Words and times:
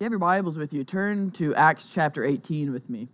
you 0.00 0.04
have 0.04 0.12
your 0.12 0.18
Bibles 0.18 0.56
with 0.56 0.72
you, 0.72 0.82
turn 0.82 1.30
to 1.32 1.54
Acts 1.54 1.92
chapter 1.92 2.24
18 2.24 2.72
with 2.72 2.88
me. 2.88 3.06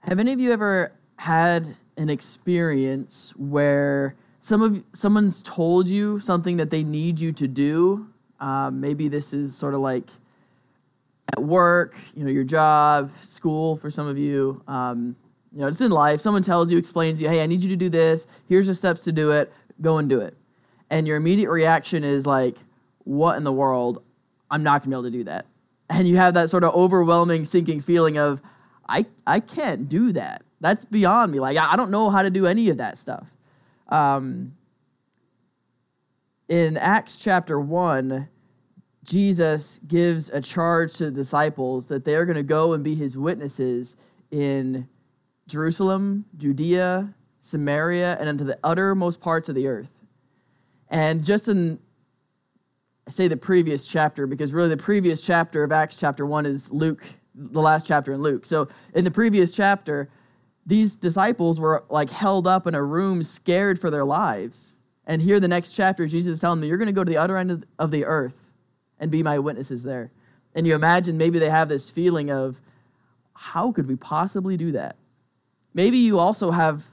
Have 0.00 0.18
any 0.18 0.34
of 0.34 0.40
you 0.40 0.52
ever 0.52 0.92
had 1.16 1.78
an 1.96 2.10
experience 2.10 3.32
where 3.38 4.14
some 4.40 4.60
of 4.60 4.84
someone's 4.92 5.42
told 5.42 5.88
you 5.88 6.20
something 6.20 6.58
that 6.58 6.68
they 6.68 6.82
need 6.82 7.18
you 7.18 7.32
to 7.32 7.48
do? 7.48 8.06
Um, 8.40 8.82
maybe 8.82 9.08
this 9.08 9.32
is 9.32 9.56
sort 9.56 9.72
of 9.72 9.80
like 9.80 10.10
at 11.32 11.42
work, 11.42 11.96
you 12.14 12.24
know, 12.24 12.30
your 12.30 12.44
job, 12.44 13.10
school 13.22 13.76
for 13.76 13.88
some 13.88 14.06
of 14.06 14.18
you. 14.18 14.62
Um, 14.68 15.16
you 15.54 15.60
know, 15.60 15.68
just 15.68 15.80
in 15.80 15.92
life, 15.92 16.20
someone 16.20 16.42
tells 16.42 16.70
you, 16.70 16.76
explains 16.76 17.22
you, 17.22 17.28
hey, 17.28 17.42
I 17.42 17.46
need 17.46 17.62
you 17.62 17.70
to 17.70 17.76
do 17.76 17.88
this. 17.88 18.26
Here's 18.48 18.66
the 18.66 18.74
steps 18.74 19.04
to 19.04 19.12
do 19.12 19.30
it. 19.30 19.50
Go 19.80 19.98
and 19.98 20.08
do 20.08 20.20
it. 20.20 20.36
And 20.90 21.06
your 21.06 21.16
immediate 21.16 21.50
reaction 21.50 22.04
is 22.04 22.26
like, 22.26 22.56
what 23.04 23.36
in 23.36 23.44
the 23.44 23.52
world? 23.52 24.02
I'm 24.50 24.62
not 24.62 24.82
going 24.82 24.82
to 24.82 24.88
be 24.88 24.94
able 24.94 25.02
to 25.04 25.10
do 25.10 25.24
that. 25.24 25.46
And 25.90 26.08
you 26.08 26.16
have 26.16 26.34
that 26.34 26.50
sort 26.50 26.64
of 26.64 26.74
overwhelming, 26.74 27.44
sinking 27.44 27.80
feeling 27.80 28.16
of, 28.16 28.40
I, 28.88 29.06
I 29.26 29.40
can't 29.40 29.88
do 29.88 30.12
that. 30.12 30.42
That's 30.60 30.84
beyond 30.84 31.32
me. 31.32 31.40
Like, 31.40 31.58
I 31.58 31.76
don't 31.76 31.90
know 31.90 32.10
how 32.10 32.22
to 32.22 32.30
do 32.30 32.46
any 32.46 32.68
of 32.70 32.78
that 32.78 32.96
stuff. 32.96 33.26
Um, 33.88 34.54
in 36.48 36.76
Acts 36.76 37.18
chapter 37.18 37.60
1, 37.60 38.28
Jesus 39.04 39.80
gives 39.86 40.30
a 40.30 40.40
charge 40.40 40.94
to 40.96 41.06
the 41.06 41.10
disciples 41.10 41.88
that 41.88 42.04
they're 42.04 42.24
going 42.24 42.36
to 42.36 42.42
go 42.42 42.72
and 42.72 42.82
be 42.82 42.94
his 42.94 43.16
witnesses 43.16 43.96
in 44.30 44.88
Jerusalem, 45.46 46.24
Judea, 46.36 47.14
Samaria, 47.44 48.16
and 48.18 48.26
into 48.26 48.42
the 48.42 48.58
uttermost 48.64 49.20
parts 49.20 49.50
of 49.50 49.54
the 49.54 49.66
earth. 49.66 49.90
And 50.88 51.22
just 51.22 51.46
in, 51.46 51.78
I 53.06 53.10
say 53.10 53.28
the 53.28 53.36
previous 53.36 53.86
chapter, 53.86 54.26
because 54.26 54.54
really 54.54 54.70
the 54.70 54.78
previous 54.78 55.20
chapter 55.20 55.62
of 55.62 55.70
Acts 55.70 55.94
chapter 55.94 56.24
1 56.24 56.46
is 56.46 56.72
Luke, 56.72 57.04
the 57.34 57.60
last 57.60 57.84
chapter 57.84 58.14
in 58.14 58.22
Luke. 58.22 58.46
So 58.46 58.68
in 58.94 59.04
the 59.04 59.10
previous 59.10 59.52
chapter, 59.52 60.08
these 60.64 60.96
disciples 60.96 61.60
were 61.60 61.84
like 61.90 62.08
held 62.08 62.46
up 62.46 62.66
in 62.66 62.74
a 62.74 62.82
room, 62.82 63.22
scared 63.22 63.78
for 63.78 63.90
their 63.90 64.06
lives. 64.06 64.78
And 65.06 65.20
here, 65.20 65.38
the 65.38 65.46
next 65.46 65.74
chapter, 65.74 66.06
Jesus 66.06 66.32
is 66.32 66.40
telling 66.40 66.60
them, 66.60 66.68
You're 66.70 66.78
going 66.78 66.86
to 66.86 66.92
go 66.92 67.04
to 67.04 67.10
the 67.10 67.18
other 67.18 67.36
end 67.36 67.66
of 67.78 67.90
the 67.90 68.06
earth 68.06 68.32
and 68.98 69.10
be 69.10 69.22
my 69.22 69.38
witnesses 69.38 69.82
there. 69.82 70.10
And 70.54 70.66
you 70.66 70.74
imagine 70.74 71.18
maybe 71.18 71.38
they 71.38 71.50
have 71.50 71.68
this 71.68 71.90
feeling 71.90 72.30
of, 72.30 72.58
How 73.34 73.70
could 73.70 73.86
we 73.86 73.96
possibly 73.96 74.56
do 74.56 74.72
that? 74.72 74.96
Maybe 75.74 75.98
you 75.98 76.18
also 76.18 76.50
have 76.50 76.84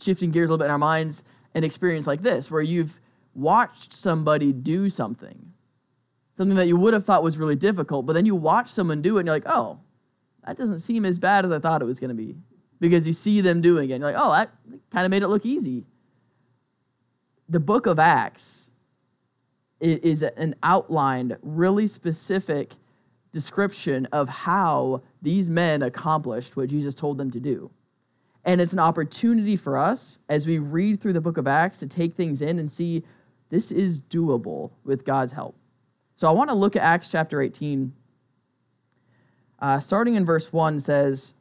shifting 0.00 0.30
gears 0.30 0.50
a 0.50 0.52
little 0.52 0.58
bit 0.58 0.66
in 0.66 0.70
our 0.70 0.78
minds 0.78 1.24
an 1.54 1.64
experience 1.64 2.06
like 2.06 2.22
this 2.22 2.50
where 2.50 2.62
you've 2.62 3.00
watched 3.34 3.92
somebody 3.92 4.52
do 4.52 4.88
something, 4.88 5.52
something 6.36 6.56
that 6.56 6.66
you 6.66 6.76
would 6.76 6.94
have 6.94 7.04
thought 7.04 7.22
was 7.22 7.38
really 7.38 7.56
difficult, 7.56 8.06
but 8.06 8.14
then 8.14 8.26
you 8.26 8.34
watch 8.34 8.68
someone 8.70 9.02
do 9.02 9.16
it 9.16 9.20
and 9.20 9.26
you're 9.26 9.36
like, 9.36 9.46
oh, 9.46 9.78
that 10.46 10.56
doesn't 10.56 10.80
seem 10.80 11.04
as 11.04 11.18
bad 11.18 11.44
as 11.44 11.52
I 11.52 11.58
thought 11.58 11.82
it 11.82 11.86
was 11.86 12.00
going 12.00 12.08
to 12.08 12.14
be. 12.14 12.36
Because 12.80 13.06
you 13.06 13.12
see 13.12 13.40
them 13.40 13.60
doing 13.60 13.90
it 13.90 13.94
and 13.94 14.02
you're 14.02 14.12
like, 14.12 14.20
oh, 14.20 14.32
that 14.32 14.50
kind 14.90 15.04
of 15.04 15.10
made 15.10 15.22
it 15.22 15.28
look 15.28 15.46
easy. 15.46 15.84
The 17.48 17.60
book 17.60 17.86
of 17.86 17.98
Acts 17.98 18.70
is 19.80 20.22
an 20.22 20.54
outlined, 20.62 21.36
really 21.42 21.86
specific 21.86 22.72
description 23.32 24.06
of 24.06 24.28
how 24.28 25.02
these 25.20 25.48
men 25.48 25.82
accomplished 25.82 26.56
what 26.56 26.68
Jesus 26.68 26.94
told 26.94 27.18
them 27.18 27.30
to 27.30 27.40
do. 27.40 27.70
And 28.44 28.60
it's 28.60 28.72
an 28.72 28.78
opportunity 28.78 29.56
for 29.56 29.78
us 29.78 30.18
as 30.28 30.46
we 30.46 30.58
read 30.58 31.00
through 31.00 31.12
the 31.12 31.20
book 31.20 31.36
of 31.36 31.46
Acts 31.46 31.78
to 31.78 31.86
take 31.86 32.14
things 32.14 32.42
in 32.42 32.58
and 32.58 32.70
see 32.70 33.04
this 33.50 33.70
is 33.70 34.00
doable 34.00 34.70
with 34.84 35.04
God's 35.04 35.32
help. 35.32 35.54
So 36.16 36.28
I 36.28 36.32
want 36.32 36.50
to 36.50 36.56
look 36.56 36.74
at 36.74 36.82
Acts 36.82 37.08
chapter 37.08 37.40
18. 37.40 37.92
Uh, 39.58 39.78
starting 39.78 40.14
in 40.14 40.26
verse 40.26 40.52
1 40.52 40.80
says, 40.80 41.34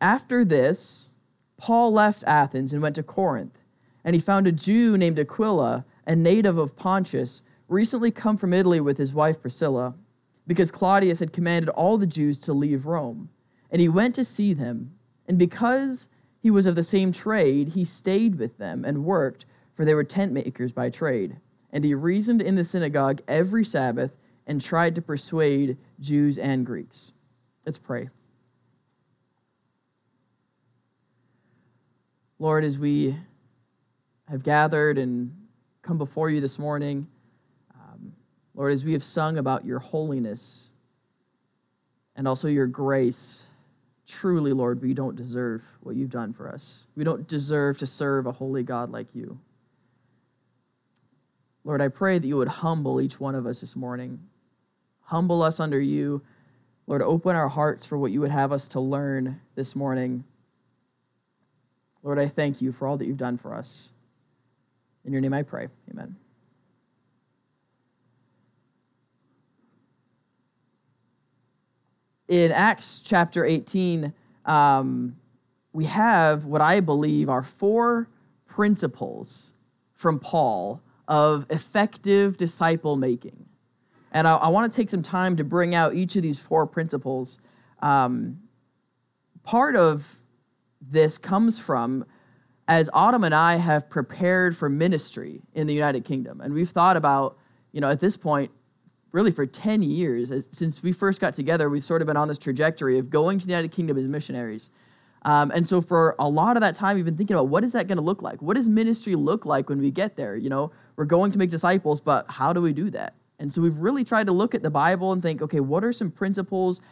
After 0.00 0.44
this, 0.44 1.10
Paul 1.58 1.92
left 1.92 2.24
Athens 2.26 2.72
and 2.72 2.82
went 2.82 2.96
to 2.96 3.02
Corinth, 3.02 3.58
and 4.04 4.14
he 4.14 4.20
found 4.20 4.46
a 4.46 4.52
Jew 4.52 4.96
named 4.96 5.18
Aquila, 5.18 5.84
a 6.06 6.16
native 6.16 6.58
of 6.58 6.76
Pontus, 6.76 7.42
recently 7.68 8.10
come 8.10 8.36
from 8.36 8.52
Italy 8.52 8.80
with 8.80 8.98
his 8.98 9.14
wife 9.14 9.40
Priscilla, 9.40 9.94
because 10.46 10.70
Claudius 10.70 11.20
had 11.20 11.32
commanded 11.32 11.68
all 11.70 11.98
the 11.98 12.06
Jews 12.06 12.38
to 12.38 12.52
leave 12.52 12.86
Rome. 12.86 13.30
And 13.70 13.80
he 13.80 13.88
went 13.88 14.14
to 14.16 14.24
see 14.24 14.52
them, 14.52 14.92
and 15.26 15.38
because 15.38 16.08
he 16.46 16.50
was 16.52 16.66
of 16.66 16.76
the 16.76 16.84
same 16.84 17.10
trade, 17.10 17.70
he 17.70 17.84
stayed 17.84 18.36
with 18.36 18.56
them 18.56 18.84
and 18.84 19.04
worked, 19.04 19.46
for 19.74 19.84
they 19.84 19.96
were 19.96 20.04
tent 20.04 20.30
makers 20.30 20.70
by 20.70 20.88
trade. 20.88 21.40
And 21.72 21.84
he 21.84 21.92
reasoned 21.92 22.40
in 22.40 22.54
the 22.54 22.62
synagogue 22.62 23.20
every 23.26 23.64
Sabbath 23.64 24.12
and 24.46 24.60
tried 24.60 24.94
to 24.94 25.02
persuade 25.02 25.76
Jews 25.98 26.38
and 26.38 26.64
Greeks. 26.64 27.12
Let's 27.64 27.78
pray. 27.78 28.10
Lord, 32.38 32.62
as 32.62 32.78
we 32.78 33.18
have 34.28 34.44
gathered 34.44 34.98
and 34.98 35.34
come 35.82 35.98
before 35.98 36.30
you 36.30 36.40
this 36.40 36.60
morning, 36.60 37.08
um, 37.74 38.12
Lord, 38.54 38.72
as 38.72 38.84
we 38.84 38.92
have 38.92 39.02
sung 39.02 39.36
about 39.36 39.64
your 39.64 39.80
holiness 39.80 40.70
and 42.14 42.28
also 42.28 42.46
your 42.46 42.68
grace, 42.68 43.45
Truly, 44.06 44.52
Lord, 44.52 44.80
we 44.82 44.94
don't 44.94 45.16
deserve 45.16 45.62
what 45.80 45.96
you've 45.96 46.10
done 46.10 46.32
for 46.32 46.48
us. 46.48 46.86
We 46.96 47.02
don't 47.02 47.26
deserve 47.26 47.78
to 47.78 47.86
serve 47.86 48.26
a 48.26 48.32
holy 48.32 48.62
God 48.62 48.90
like 48.90 49.08
you. 49.14 49.38
Lord, 51.64 51.82
I 51.82 51.88
pray 51.88 52.20
that 52.20 52.26
you 52.26 52.36
would 52.36 52.48
humble 52.48 53.00
each 53.00 53.18
one 53.18 53.34
of 53.34 53.46
us 53.46 53.60
this 53.60 53.74
morning. 53.74 54.20
Humble 55.02 55.42
us 55.42 55.58
under 55.58 55.80
you. 55.80 56.22
Lord, 56.86 57.02
open 57.02 57.34
our 57.34 57.48
hearts 57.48 57.84
for 57.84 57.98
what 57.98 58.12
you 58.12 58.20
would 58.20 58.30
have 58.30 58.52
us 58.52 58.68
to 58.68 58.80
learn 58.80 59.40
this 59.56 59.74
morning. 59.74 60.22
Lord, 62.04 62.20
I 62.20 62.28
thank 62.28 62.62
you 62.62 62.70
for 62.70 62.86
all 62.86 62.96
that 62.96 63.06
you've 63.06 63.16
done 63.16 63.36
for 63.36 63.52
us. 63.52 63.90
In 65.04 65.12
your 65.12 65.20
name 65.20 65.34
I 65.34 65.42
pray. 65.42 65.66
Amen. 65.90 66.14
In 72.28 72.52
Acts 72.52 73.00
chapter 73.00 73.44
18, 73.44 74.12
um, 74.44 75.16
we 75.72 75.84
have 75.84 76.44
what 76.44 76.60
I 76.60 76.80
believe 76.80 77.28
are 77.28 77.42
four 77.42 78.08
principles 78.46 79.52
from 79.94 80.18
Paul 80.18 80.80
of 81.06 81.46
effective 81.50 82.36
disciple 82.36 82.96
making. 82.96 83.46
And 84.10 84.26
I, 84.26 84.36
I 84.36 84.48
want 84.48 84.72
to 84.72 84.76
take 84.76 84.90
some 84.90 85.02
time 85.02 85.36
to 85.36 85.44
bring 85.44 85.74
out 85.74 85.94
each 85.94 86.16
of 86.16 86.22
these 86.22 86.38
four 86.38 86.66
principles. 86.66 87.38
Um, 87.80 88.40
part 89.42 89.76
of 89.76 90.16
this 90.80 91.18
comes 91.18 91.58
from 91.58 92.04
as 92.68 92.90
Autumn 92.92 93.22
and 93.22 93.34
I 93.34 93.56
have 93.56 93.88
prepared 93.88 94.56
for 94.56 94.68
ministry 94.68 95.42
in 95.54 95.66
the 95.66 95.74
United 95.74 96.04
Kingdom, 96.04 96.40
and 96.40 96.52
we've 96.52 96.70
thought 96.70 96.96
about, 96.96 97.38
you 97.70 97.80
know, 97.80 97.90
at 97.90 98.00
this 98.00 98.16
point, 98.16 98.50
really 99.16 99.30
for 99.30 99.46
10 99.46 99.82
years, 99.82 100.30
since 100.50 100.82
we 100.82 100.92
first 100.92 101.22
got 101.22 101.32
together, 101.32 101.70
we've 101.70 101.82
sort 101.82 102.02
of 102.02 102.06
been 102.06 102.18
on 102.18 102.28
this 102.28 102.36
trajectory 102.36 102.98
of 102.98 103.08
going 103.08 103.38
to 103.38 103.46
the 103.46 103.50
United 103.50 103.72
Kingdom 103.72 103.96
as 103.96 104.04
missionaries. 104.04 104.68
Um, 105.22 105.50
and 105.54 105.66
so 105.66 105.80
for 105.80 106.14
a 106.18 106.28
lot 106.28 106.58
of 106.58 106.60
that 106.60 106.74
time, 106.74 106.96
we've 106.96 107.04
been 107.06 107.16
thinking 107.16 107.34
about 107.34 107.48
what 107.48 107.64
is 107.64 107.72
that 107.72 107.88
going 107.88 107.96
to 107.96 108.04
look 108.04 108.20
like? 108.20 108.42
What 108.42 108.56
does 108.56 108.68
ministry 108.68 109.14
look 109.14 109.46
like 109.46 109.70
when 109.70 109.80
we 109.80 109.90
get 109.90 110.16
there? 110.16 110.36
You 110.36 110.50
know, 110.50 110.70
we're 110.96 111.06
going 111.06 111.32
to 111.32 111.38
make 111.38 111.48
disciples, 111.48 111.98
but 111.98 112.30
how 112.30 112.52
do 112.52 112.60
we 112.60 112.74
do 112.74 112.90
that? 112.90 113.14
And 113.38 113.50
so 113.50 113.62
we've 113.62 113.78
really 113.78 114.04
tried 114.04 114.26
to 114.26 114.34
look 114.34 114.54
at 114.54 114.62
the 114.62 114.68
Bible 114.68 115.12
and 115.14 115.22
think, 115.22 115.40
okay, 115.40 115.60
what 115.60 115.82
are 115.82 115.94
some 115.94 116.10
principles? 116.10 116.82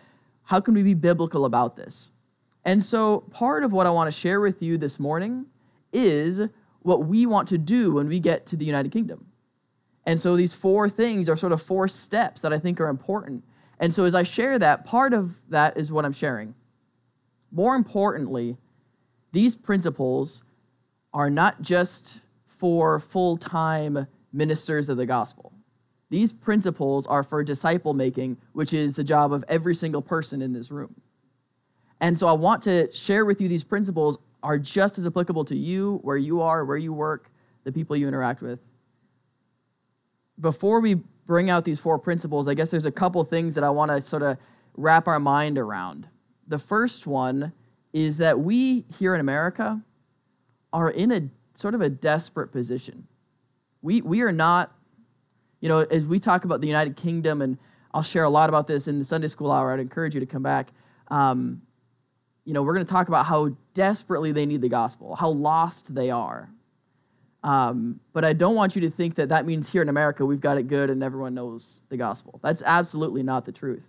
How 0.44 0.60
can 0.60 0.72
we 0.72 0.82
be 0.82 0.94
biblical 0.94 1.44
about 1.44 1.76
this? 1.76 2.10
And 2.64 2.82
so 2.82 3.20
part 3.32 3.64
of 3.64 3.72
what 3.74 3.86
I 3.86 3.90
want 3.90 4.08
to 4.08 4.18
share 4.18 4.40
with 4.40 4.62
you 4.62 4.78
this 4.78 4.98
morning 4.98 5.44
is 5.92 6.40
what 6.80 7.04
we 7.04 7.26
want 7.26 7.48
to 7.48 7.58
do 7.58 7.92
when 7.92 8.08
we 8.08 8.18
get 8.18 8.46
to 8.46 8.56
the 8.56 8.64
United 8.64 8.92
Kingdom. 8.92 9.26
And 10.06 10.20
so 10.20 10.36
these 10.36 10.52
four 10.52 10.88
things 10.88 11.28
are 11.28 11.36
sort 11.36 11.52
of 11.52 11.62
four 11.62 11.88
steps 11.88 12.40
that 12.42 12.52
I 12.52 12.58
think 12.58 12.80
are 12.80 12.88
important. 12.88 13.44
And 13.80 13.92
so 13.92 14.04
as 14.04 14.14
I 14.14 14.22
share 14.22 14.58
that, 14.58 14.84
part 14.84 15.12
of 15.12 15.34
that 15.48 15.76
is 15.76 15.90
what 15.90 16.04
I'm 16.04 16.12
sharing. 16.12 16.54
More 17.50 17.74
importantly, 17.74 18.56
these 19.32 19.56
principles 19.56 20.42
are 21.12 21.30
not 21.30 21.62
just 21.62 22.20
for 22.46 23.00
full 23.00 23.36
time 23.36 24.06
ministers 24.32 24.88
of 24.88 24.96
the 24.96 25.06
gospel. 25.06 25.52
These 26.10 26.32
principles 26.32 27.06
are 27.06 27.22
for 27.22 27.42
disciple 27.42 27.94
making, 27.94 28.36
which 28.52 28.72
is 28.72 28.94
the 28.94 29.04
job 29.04 29.32
of 29.32 29.44
every 29.48 29.74
single 29.74 30.02
person 30.02 30.42
in 30.42 30.52
this 30.52 30.70
room. 30.70 30.94
And 32.00 32.18
so 32.18 32.26
I 32.26 32.32
want 32.32 32.62
to 32.64 32.92
share 32.92 33.24
with 33.24 33.40
you 33.40 33.48
these 33.48 33.64
principles 33.64 34.18
are 34.42 34.58
just 34.58 34.98
as 34.98 35.06
applicable 35.06 35.44
to 35.46 35.56
you, 35.56 36.00
where 36.02 36.16
you 36.16 36.42
are, 36.42 36.64
where 36.64 36.76
you 36.76 36.92
work, 36.92 37.30
the 37.64 37.72
people 37.72 37.96
you 37.96 38.06
interact 38.06 38.42
with 38.42 38.60
before 40.40 40.80
we 40.80 40.94
bring 41.26 41.50
out 41.50 41.64
these 41.64 41.78
four 41.78 41.98
principles, 41.98 42.48
I 42.48 42.54
guess 42.54 42.70
there's 42.70 42.86
a 42.86 42.92
couple 42.92 43.22
things 43.24 43.54
that 43.54 43.64
I 43.64 43.70
want 43.70 43.90
to 43.90 44.00
sort 44.00 44.22
of 44.22 44.36
wrap 44.76 45.08
our 45.08 45.20
mind 45.20 45.58
around. 45.58 46.08
The 46.46 46.58
first 46.58 47.06
one 47.06 47.52
is 47.92 48.18
that 48.18 48.40
we 48.40 48.84
here 48.98 49.14
in 49.14 49.20
America 49.20 49.80
are 50.72 50.90
in 50.90 51.12
a 51.12 51.28
sort 51.54 51.74
of 51.74 51.80
a 51.80 51.88
desperate 51.88 52.48
position. 52.48 53.06
We, 53.80 54.00
we 54.00 54.22
are 54.22 54.32
not, 54.32 54.72
you 55.60 55.68
know, 55.68 55.80
as 55.80 56.04
we 56.06 56.18
talk 56.18 56.44
about 56.44 56.60
the 56.60 56.66
United 56.66 56.96
Kingdom, 56.96 57.40
and 57.40 57.58
I'll 57.92 58.02
share 58.02 58.24
a 58.24 58.30
lot 58.30 58.48
about 58.48 58.66
this 58.66 58.88
in 58.88 58.98
the 58.98 59.04
Sunday 59.04 59.28
school 59.28 59.52
hour, 59.52 59.72
I'd 59.72 59.80
encourage 59.80 60.14
you 60.14 60.20
to 60.20 60.26
come 60.26 60.42
back. 60.42 60.72
Um, 61.08 61.62
you 62.44 62.52
know, 62.52 62.62
we're 62.62 62.74
going 62.74 62.84
to 62.84 62.92
talk 62.92 63.08
about 63.08 63.26
how 63.26 63.56
desperately 63.72 64.32
they 64.32 64.44
need 64.44 64.60
the 64.60 64.68
gospel, 64.68 65.14
how 65.14 65.28
lost 65.28 65.94
they 65.94 66.10
are. 66.10 66.50
Um, 67.44 68.00
but 68.14 68.24
I 68.24 68.32
don't 68.32 68.54
want 68.54 68.74
you 68.74 68.80
to 68.82 68.90
think 68.90 69.16
that 69.16 69.28
that 69.28 69.44
means 69.44 69.70
here 69.70 69.82
in 69.82 69.90
America 69.90 70.24
we've 70.24 70.40
got 70.40 70.56
it 70.56 70.66
good 70.66 70.88
and 70.88 71.02
everyone 71.02 71.34
knows 71.34 71.82
the 71.90 71.96
gospel. 71.98 72.40
That's 72.42 72.62
absolutely 72.62 73.22
not 73.22 73.44
the 73.44 73.52
truth. 73.52 73.84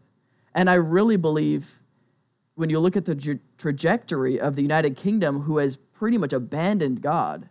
And 0.53 0.69
I 0.69 0.73
really 0.73 1.15
believe 1.15 1.79
when 2.55 2.69
you 2.69 2.79
look 2.79 2.97
at 2.97 3.05
the 3.05 3.15
tra- 3.15 3.39
trajectory 3.57 4.39
of 4.39 4.57
the 4.57 4.61
United 4.61 4.97
Kingdom, 4.97 5.41
who 5.41 5.57
has 5.57 5.77
pretty 5.77 6.17
much 6.17 6.33
abandoned 6.33 7.01
God, 7.01 7.47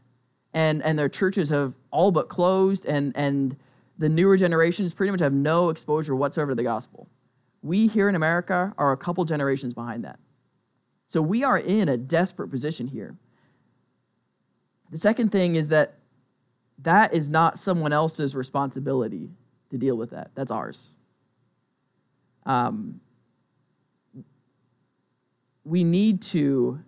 and, 0.53 0.83
and 0.83 0.99
their 0.99 1.09
churches 1.09 1.49
have 1.49 1.73
all 1.91 2.13
but 2.13 2.29
closed, 2.29 2.85
and, 2.85 3.13
and 3.17 3.57
the 3.99 4.09
newer 4.09 4.37
generations 4.37 4.93
pretty 4.93 5.11
much 5.11 5.21
have 5.21 5.33
no 5.33 5.71
exposure 5.71 6.15
whatsoever 6.15 6.53
to 6.53 6.55
the 6.55 6.63
gospel. 6.63 7.09
We 7.63 7.87
here 7.87 8.11
in 8.11 8.15
America 8.15 8.75
are 8.77 8.93
a 8.93 8.97
couple 8.97 9.25
generations 9.25 9.73
behind 9.73 10.05
that. 10.05 10.19
So 11.07 11.23
we 11.23 11.45
are 11.45 11.59
in 11.59 11.89
a 11.89 11.97
desperate 11.97 12.49
position 12.49 12.89
here. 12.89 13.17
The 14.95 14.99
second 14.99 15.33
thing 15.33 15.57
is 15.57 15.67
that 15.71 15.95
that 16.83 17.13
is 17.13 17.29
not 17.29 17.59
someone 17.59 17.93
else's 17.93 18.37
responsibility 18.37 19.29
to 19.71 19.77
deal 19.77 19.97
with 19.97 20.11
that. 20.11 20.31
That's 20.37 20.53
ours. 20.53 20.91
Um, 22.47 23.01
we 25.65 25.83
need 25.83 26.23
to 26.23 26.79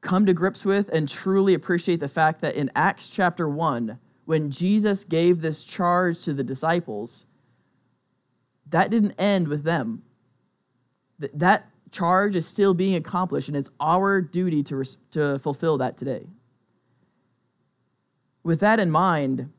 come 0.00 0.24
to 0.24 0.32
grips 0.32 0.64
with 0.64 0.88
and 0.94 1.06
truly 1.06 1.52
appreciate 1.52 2.00
the 2.00 2.08
fact 2.08 2.40
that 2.40 2.54
in 2.54 2.70
Acts 2.74 3.10
chapter 3.10 3.50
1, 3.50 3.98
when 4.24 4.50
Jesus 4.50 5.04
gave 5.04 5.42
this 5.42 5.62
charge 5.62 6.22
to 6.22 6.32
the 6.32 6.42
disciples, 6.42 7.26
that 8.70 8.88
didn't 8.88 9.12
end 9.18 9.48
with 9.48 9.62
them. 9.62 10.04
That 11.18 11.68
charge 11.90 12.34
is 12.34 12.46
still 12.46 12.72
being 12.72 12.94
accomplished, 12.94 13.48
and 13.48 13.56
it's 13.58 13.70
our 13.78 14.22
duty 14.22 14.62
to, 14.62 14.82
to 15.10 15.38
fulfill 15.40 15.76
that 15.76 15.98
today. 15.98 16.28
With 18.44 18.60
that 18.60 18.78
in 18.78 18.90
mind, 18.90 19.50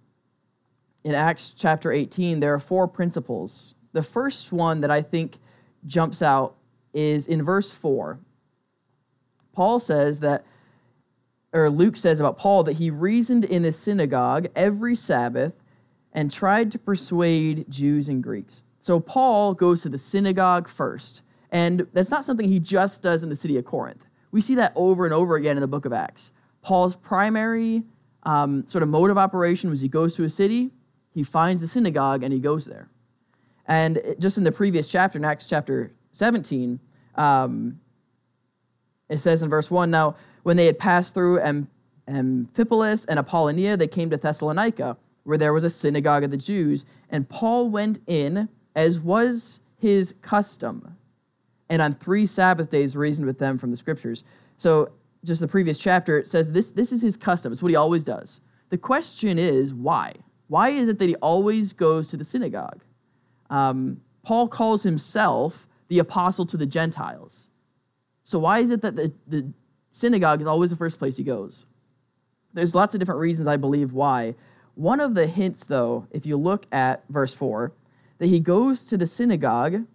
in 1.04 1.14
Acts 1.14 1.50
chapter 1.50 1.92
18, 1.92 2.40
there 2.40 2.54
are 2.54 2.60
four 2.60 2.88
principles. 2.88 3.76
The 3.94 4.04
first 4.04 4.54
one 4.54 4.82
that 4.82 4.92
I 4.92 5.02
think 5.02 5.40
jumps 5.86 6.22
out 6.22 6.56
is 6.94 7.26
in 7.26 7.44
verse 7.44 7.72
4. 7.72 8.20
Paul 9.54 9.80
says 9.80 10.20
that, 10.20 10.46
or 11.52 11.70
Luke 11.70 11.98
says 11.98 12.20
about 12.20 12.38
Paul 12.38 12.64
that 12.64 12.74
he 12.74 12.90
reasoned 12.90 13.46
in 13.46 13.64
the 13.64 13.72
synagogue 13.72 14.48
every 14.56 14.96
Sabbath 14.96 15.54
and 16.14 16.31
tried 16.31 16.72
to 16.72 16.80
persuade 16.80 17.66
Jews 17.70 18.08
and 18.08 18.22
Greeks. 18.22 18.64
So 18.81 19.00
Paul 19.00 19.54
goes 19.54 19.81
to 19.84 19.90
the 19.90 19.98
synagogue 19.98 20.68
first, 20.68 21.22
and 21.52 21.88
that's 21.94 22.12
not 22.12 22.24
something 22.24 22.48
he 22.48 22.60
just 22.60 23.02
does 23.02 23.24
in 23.24 23.30
the 23.30 23.36
city 23.36 23.58
of 23.58 23.66
Corinth. 23.66 24.06
We 24.31 24.42
see 24.42 24.56
that 24.56 24.74
over 24.76 25.06
and 25.06 25.14
over 25.14 25.36
again 25.36 25.58
in 25.58 25.62
the 25.62 25.68
book 25.68 25.86
of 25.86 25.94
Acts. 25.94 26.31
Paul's 26.62 26.96
primary 26.96 27.84
um, 28.25 28.68
sort 28.68 28.81
of 28.83 28.89
mode 28.89 29.12
of 29.12 29.18
operation 29.18 29.69
was 29.69 29.81
he 29.81 29.88
goes 29.88 30.16
to 30.16 30.24
a 30.24 30.30
city, 30.30 30.72
he 31.13 31.24
finds 31.24 31.62
a 31.63 31.68
synagogue, 31.68 32.24
and 32.24 32.33
he 32.33 32.39
goes 32.39 32.66
there. 32.66 32.89
And 33.68 34.01
just 34.19 34.38
in 34.38 34.44
the 34.44 34.51
previous 34.51 34.89
chapter, 34.89 35.18
in 35.18 35.25
Acts 35.25 35.48
chapter 35.48 35.92
17, 36.12 36.80
um, 37.16 37.80
it 39.10 39.19
says 39.19 39.44
in 39.44 39.50
verse 39.50 39.72
1 39.72 39.89
Now, 39.89 40.16
when 40.44 40.57
they 40.57 40.66
had 40.66 40.77
passed 40.77 41.13
through 41.13 41.39
Amphipolis 42.07 43.06
and 43.07 43.19
Apollonia, 43.19 43.77
they 43.77 43.88
came 43.88 44.10
to 44.10 44.18
Thessalonica, 44.18 44.98
where 45.24 45.38
there 45.38 45.54
was 45.54 45.63
a 45.63 45.69
synagogue 45.69 46.24
of 46.24 46.31
the 46.31 46.38
Jews. 46.38 46.86
And 47.10 47.28
Paul 47.28 47.69
went 47.69 48.00
in, 48.07 48.50
as 48.75 49.00
was 49.00 49.60
his 49.78 50.13
custom, 50.21 50.98
and 51.69 51.81
on 51.81 51.95
three 51.95 52.25
Sabbath 52.25 52.69
days 52.69 52.95
reasoned 52.95 53.25
with 53.25 53.39
them 53.39 53.57
from 53.57 53.71
the 53.71 53.78
scriptures. 53.78 54.24
So 54.57 54.92
just 55.25 55.42
the 55.42 55.48
previous 55.48 55.80
chapter, 55.80 56.18
it 56.18 56.27
says 56.27 56.51
this, 56.51 56.69
this 56.69 56.92
is 56.92 57.01
his 57.01 57.18
custom. 57.18 57.51
It's 57.51 57.62
what 57.62 57.72
he 57.72 57.75
always 57.75 58.04
does. 58.04 58.39
The 58.69 58.77
question 58.77 59.38
is 59.38 59.74
why? 59.74 60.13
Why 60.48 60.69
is 60.69 60.88
it 60.88 61.00
that 61.00 61.10
he 61.10 61.16
always 61.16 61.74
goes 61.74 62.07
to 62.10 62.18
the 62.18 62.24
synagogue? 62.24 62.83
Um, 63.50 64.01
Paul 64.24 64.48
calls 64.48 64.83
himself 64.83 65.68
the 65.88 66.00
apostle 66.00 66.45
to 66.48 66.57
the 66.57 66.66
Gentiles. 66.66 67.48
So 68.24 68.39
why 68.39 68.60
is 68.60 68.72
it 68.72 68.81
that 68.81 68.95
the, 68.95 69.13
the 69.27 69.51
synagogue 69.92 70.42
is 70.42 70.48
always 70.48 70.69
the 70.69 70.75
first 70.75 71.00
place 71.00 71.18
he 71.18 71.24
goes? 71.24 71.66
There's 72.54 72.74
lots 72.74 72.94
of 72.94 73.00
different 73.00 73.21
reasons 73.21 73.48
I 73.48 73.57
believe 73.57 73.94
why. 73.94 74.36
One 74.75 75.00
of 75.00 75.16
the 75.16 75.28
hints, 75.28 75.63
though, 75.63 76.07
if 76.12 76.25
you 76.25 76.38
look 76.38 76.66
at 76.71 77.04
verse 77.10 77.33
4, 77.33 77.71
that 78.18 78.28
he 78.28 78.39
goes 78.39 78.83
to 78.86 78.98
the 78.98 79.07
synagogue 79.07 79.86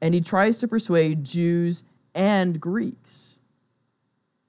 and 0.00 0.14
he 0.14 0.20
tries 0.20 0.56
to 0.58 0.68
persuade 0.68 1.24
Jews 1.24 1.82
and 2.14 2.60
Greeks. 2.60 3.35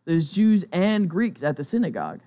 There's 0.07 0.31
Jews 0.31 0.63
and 0.71 1.09
Greeks 1.09 1.43
at 1.43 1.57
the 1.57 1.65
synagogue. 1.65 2.21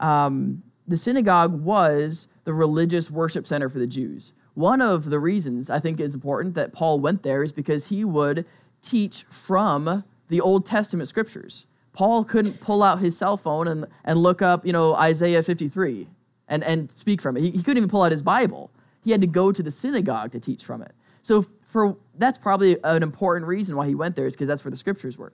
Um, 0.00 0.64
the 0.88 0.96
synagogue 0.96 1.62
was 1.62 2.26
the 2.42 2.52
religious 2.52 3.12
worship 3.12 3.46
center 3.46 3.68
for 3.68 3.78
the 3.78 3.86
Jews. 3.86 4.32
One 4.54 4.80
of 4.80 5.08
the 5.08 5.20
reasons 5.20 5.70
I 5.70 5.78
think 5.78 6.00
is 6.00 6.16
important 6.16 6.56
that 6.56 6.72
Paul 6.72 6.98
went 6.98 7.22
there 7.22 7.44
is 7.44 7.52
because 7.52 7.90
he 7.90 8.04
would 8.04 8.44
teach 8.82 9.24
from 9.30 10.02
the 10.28 10.40
Old 10.40 10.66
Testament 10.66 11.08
scriptures. 11.08 11.68
Paul 11.92 12.24
couldn't 12.24 12.60
pull 12.60 12.82
out 12.82 12.98
his 12.98 13.16
cell 13.16 13.36
phone 13.36 13.68
and, 13.68 13.86
and 14.04 14.18
look 14.18 14.42
up, 14.42 14.66
you 14.66 14.72
know, 14.72 14.94
Isaiah 14.96 15.44
53 15.44 16.08
and, 16.48 16.64
and 16.64 16.90
speak 16.90 17.22
from 17.22 17.36
it. 17.36 17.40
He, 17.42 17.50
he 17.52 17.58
couldn't 17.58 17.76
even 17.76 17.88
pull 17.88 18.02
out 18.02 18.10
his 18.10 18.22
Bible. 18.22 18.72
He 19.04 19.12
had 19.12 19.20
to 19.20 19.28
go 19.28 19.52
to 19.52 19.62
the 19.62 19.70
synagogue 19.70 20.32
to 20.32 20.40
teach 20.40 20.64
from 20.64 20.82
it. 20.82 20.92
So 21.22 21.46
for 21.68 21.96
that's 22.18 22.36
probably 22.36 22.78
an 22.82 23.04
important 23.04 23.46
reason 23.46 23.76
why 23.76 23.86
he 23.86 23.94
went 23.94 24.16
there 24.16 24.26
is 24.26 24.34
because 24.34 24.48
that's 24.48 24.64
where 24.64 24.72
the 24.72 24.76
scriptures 24.76 25.16
were 25.16 25.32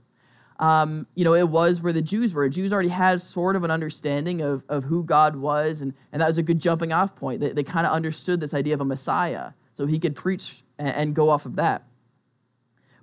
um, 0.63 1.09
you 1.17 1.25
know, 1.25 1.35
it 1.35 1.49
was 1.49 1.83
where 1.83 1.93
the 1.93 2.01
Jews 2.01 2.33
were. 2.33 2.49
Jews 2.49 2.73
already 2.73 2.89
had 2.89 3.21
sort 3.21 3.57
of 3.57 3.65
an 3.65 3.73
understanding 3.73 4.41
of, 4.41 4.63
of 4.69 4.85
who 4.85 5.03
God 5.03 5.35
was, 5.35 5.81
and, 5.81 5.93
and 6.13 6.23
that 6.23 6.29
was 6.29 6.39
a 6.39 6.43
good 6.43 6.61
jumping 6.61 6.93
off 6.93 7.17
point. 7.17 7.41
They, 7.41 7.49
they 7.49 7.65
kind 7.65 7.85
of 7.85 7.93
understood 7.93 8.39
this 8.39 8.55
idea 8.55 8.75
of 8.75 8.81
a 8.81 8.85
Messiah, 8.85 9.55
so 9.75 9.87
he 9.87 9.99
could 9.99 10.15
preach 10.15 10.63
and, 10.79 10.89
and 10.91 11.15
go 11.17 11.31
off 11.31 11.47
of 11.47 11.57
that. 11.57 11.83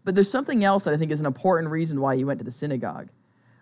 But 0.06 0.15
there's 0.15 0.31
something 0.31 0.63
else 0.63 0.85
that 0.85 0.94
I 0.94 0.97
think 0.97 1.11
is 1.11 1.19
an 1.19 1.25
important 1.25 1.69
reason 1.69 2.00
why 2.00 2.15
he 2.15 2.23
went 2.23 2.39
to 2.39 2.45
the 2.45 2.51
synagogue. 2.51 3.09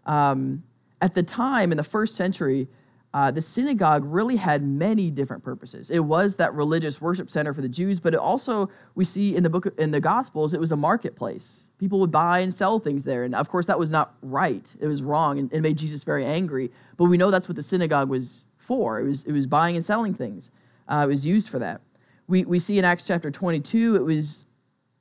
Um, 0.05 0.61
at 1.01 1.15
the 1.15 1.23
time, 1.23 1.71
in 1.71 1.77
the 1.77 1.83
first 1.83 2.15
century, 2.15 2.67
uh, 3.15 3.31
the 3.31 3.41
synagogue 3.41 4.03
really 4.05 4.35
had 4.35 4.61
many 4.61 5.09
different 5.09 5.43
purposes. 5.43 5.89
It 5.89 6.01
was 6.01 6.35
that 6.35 6.53
religious 6.53 7.01
worship 7.01 7.31
center 7.31 7.51
for 7.51 7.61
the 7.61 7.69
Jews, 7.69 7.99
but 7.99 8.13
it 8.13 8.19
also 8.19 8.69
we 8.93 9.05
see 9.05 9.35
in 9.35 9.41
the 9.41 9.49
book 9.49 9.73
in 9.79 9.89
the 9.89 9.99
Gospels 9.99 10.53
it 10.53 10.59
was 10.59 10.71
a 10.71 10.75
marketplace. 10.75 11.66
People 11.77 11.99
would 11.99 12.11
buy 12.11 12.39
and 12.39 12.53
sell 12.53 12.79
things 12.79 13.03
there, 13.03 13.23
and 13.23 13.35
of 13.35 13.49
course 13.49 13.65
that 13.67 13.77
was 13.77 13.91
not 13.91 14.15
right. 14.21 14.75
It 14.79 14.87
was 14.87 15.03
wrong, 15.03 15.37
and 15.37 15.51
it 15.53 15.61
made 15.61 15.77
Jesus 15.77 16.03
very 16.03 16.25
angry. 16.25 16.71
But 16.97 17.05
we 17.05 17.17
know 17.17 17.29
that's 17.29 17.47
what 17.47 17.55
the 17.55 17.63
synagogue 17.63 18.09
was 18.09 18.45
for. 18.57 18.99
It 18.99 19.05
was 19.05 19.23
it 19.25 19.31
was 19.31 19.47
buying 19.47 19.75
and 19.75 19.85
selling 19.85 20.13
things. 20.13 20.49
Uh, 20.87 21.01
it 21.05 21.07
was 21.07 21.25
used 21.25 21.49
for 21.49 21.59
that. 21.59 21.81
We 22.27 22.45
we 22.45 22.59
see 22.59 22.79
in 22.79 22.85
Acts 22.85 23.05
chapter 23.05 23.29
22 23.29 23.95
it 23.95 24.03
was 24.03 24.45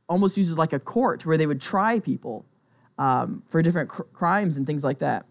almost 0.09 0.37
used 0.37 0.50
as 0.50 0.59
like 0.59 0.73
a 0.73 0.78
court 0.78 1.26
where 1.26 1.37
they 1.37 1.47
would 1.47 1.61
try 1.61 1.99
people 1.99 2.45
um, 2.99 3.42
for 3.49 3.61
different 3.62 3.88
cr- 3.88 4.02
crimes 4.12 4.56
and 4.56 4.66
things 4.66 4.85
like 4.85 5.00
that 5.00 5.26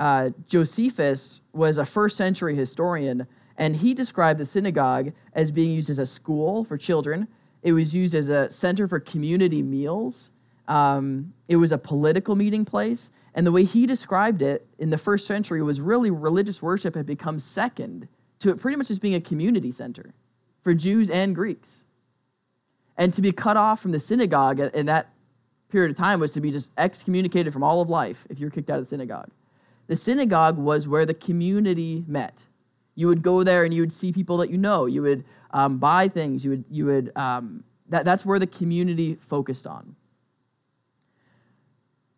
uh, 0.00 0.30
Josephus 0.48 1.42
was 1.52 1.76
a 1.76 1.84
first 1.84 2.16
century 2.16 2.56
historian, 2.56 3.26
and 3.58 3.76
he 3.76 3.92
described 3.92 4.40
the 4.40 4.46
synagogue 4.46 5.12
as 5.34 5.52
being 5.52 5.70
used 5.70 5.90
as 5.90 5.98
a 5.98 6.06
school 6.06 6.64
for 6.64 6.78
children. 6.78 7.28
It 7.62 7.74
was 7.74 7.94
used 7.94 8.14
as 8.14 8.30
a 8.30 8.50
center 8.50 8.88
for 8.88 8.98
community 8.98 9.62
meals. 9.62 10.30
Um, 10.70 11.34
it 11.48 11.56
was 11.56 11.72
a 11.72 11.78
political 11.78 12.36
meeting 12.36 12.64
place. 12.64 13.10
And 13.34 13.46
the 13.46 13.52
way 13.52 13.64
he 13.64 13.86
described 13.86 14.40
it 14.40 14.66
in 14.78 14.90
the 14.90 14.98
first 14.98 15.26
century 15.26 15.62
was 15.62 15.80
really 15.80 16.10
religious 16.10 16.62
worship 16.62 16.94
had 16.94 17.06
become 17.06 17.38
second 17.38 18.08
to 18.38 18.50
it 18.50 18.60
pretty 18.60 18.76
much 18.76 18.88
just 18.88 19.02
being 19.02 19.14
a 19.14 19.20
community 19.20 19.72
center 19.72 20.14
for 20.62 20.72
Jews 20.72 21.10
and 21.10 21.34
Greeks. 21.34 21.84
And 22.96 23.12
to 23.14 23.20
be 23.20 23.32
cut 23.32 23.56
off 23.56 23.80
from 23.80 23.92
the 23.92 23.98
synagogue 23.98 24.60
in 24.60 24.86
that 24.86 25.12
period 25.70 25.90
of 25.90 25.96
time 25.96 26.20
was 26.20 26.32
to 26.32 26.40
be 26.40 26.50
just 26.50 26.70
excommunicated 26.78 27.52
from 27.52 27.62
all 27.62 27.80
of 27.80 27.88
life 27.88 28.26
if 28.30 28.38
you're 28.38 28.50
kicked 28.50 28.70
out 28.70 28.78
of 28.78 28.84
the 28.84 28.88
synagogue. 28.88 29.30
The 29.88 29.96
synagogue 29.96 30.56
was 30.56 30.86
where 30.86 31.04
the 31.04 31.14
community 31.14 32.04
met. 32.06 32.44
You 32.94 33.08
would 33.08 33.22
go 33.22 33.42
there 33.42 33.64
and 33.64 33.74
you 33.74 33.82
would 33.82 33.92
see 33.92 34.12
people 34.12 34.36
that 34.38 34.50
you 34.50 34.58
know. 34.58 34.86
You 34.86 35.02
would 35.02 35.24
um, 35.52 35.78
buy 35.78 36.08
things. 36.08 36.44
You 36.44 36.50
would, 36.50 36.64
you 36.70 36.86
would 36.86 37.12
um, 37.16 37.64
that, 37.88 38.04
that's 38.04 38.24
where 38.24 38.38
the 38.38 38.46
community 38.46 39.16
focused 39.20 39.66
on. 39.66 39.96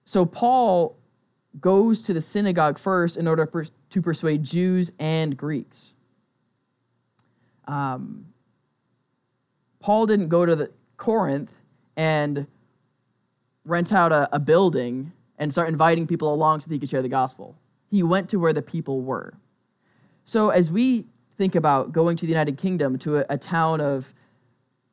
So 0.05 0.27
Paul 0.27 0.97
goes 1.61 2.03
to 2.03 2.13
the 2.13 2.21
synagogue 2.21 2.79
first 2.79 3.17
in 3.17 3.29
order 3.29 3.47
to 3.91 4.03
persuade 4.03 4.43
Jews 4.43 4.91
and 4.99 5.37
Greeks. 5.37 5.95
Um, 7.67 8.27
Paul 9.81 10.07
didn't 10.07 10.29
go 10.29 10.47
to 10.47 10.57
the 10.57 10.71
Corinth 10.97 11.53
and 11.97 12.47
rent 13.65 13.93
out 13.93 14.13
a, 14.13 14.29
a 14.33 14.39
building 14.39 15.13
and 15.39 15.53
start 15.53 15.69
inviting 15.69 16.07
people 16.07 16.33
along 16.33 16.61
so 16.61 16.69
that 16.69 16.75
he 16.75 16.79
could 16.79 16.89
share 16.89 17.03
the 17.03 17.09
gospel. 17.09 17.57
He 17.91 18.03
went 18.03 18.29
to 18.31 18.39
where 18.39 18.53
the 18.53 18.63
people 18.63 19.03
were. 19.03 19.35
So 20.25 20.51
as 20.51 20.71
we 20.71 21.07
think 21.37 21.55
about 21.55 21.93
going 21.93 22.17
to 22.17 22.27
the 22.27 22.31
United 22.31 22.57
Kingdom 22.59 22.99
to 23.01 23.19
a, 23.19 23.27
a 23.31 23.39
town 23.39 23.81
of 23.81 24.15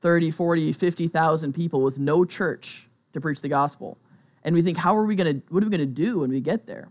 30, 0.02 0.32
40, 0.32 0.74
50,000 0.74 1.54
people 1.54 1.82
with 1.82 1.98
no 1.98 2.26
church 2.26 2.88
to 3.14 3.22
preach 3.22 3.42
the 3.42 3.50
gospel, 3.50 3.98
and 4.50 4.56
we 4.56 4.64
think, 4.64 4.80
how 4.80 4.98
are 4.98 5.06
we 5.06 5.14
going 5.14 5.42
to, 5.42 5.46
what 5.50 5.62
are 5.62 5.68
we 5.68 5.78
going 5.78 5.88
to 5.88 5.94
do 5.94 6.22
when 6.22 6.32
we 6.32 6.42
get 6.42 6.66
there? 6.66 6.90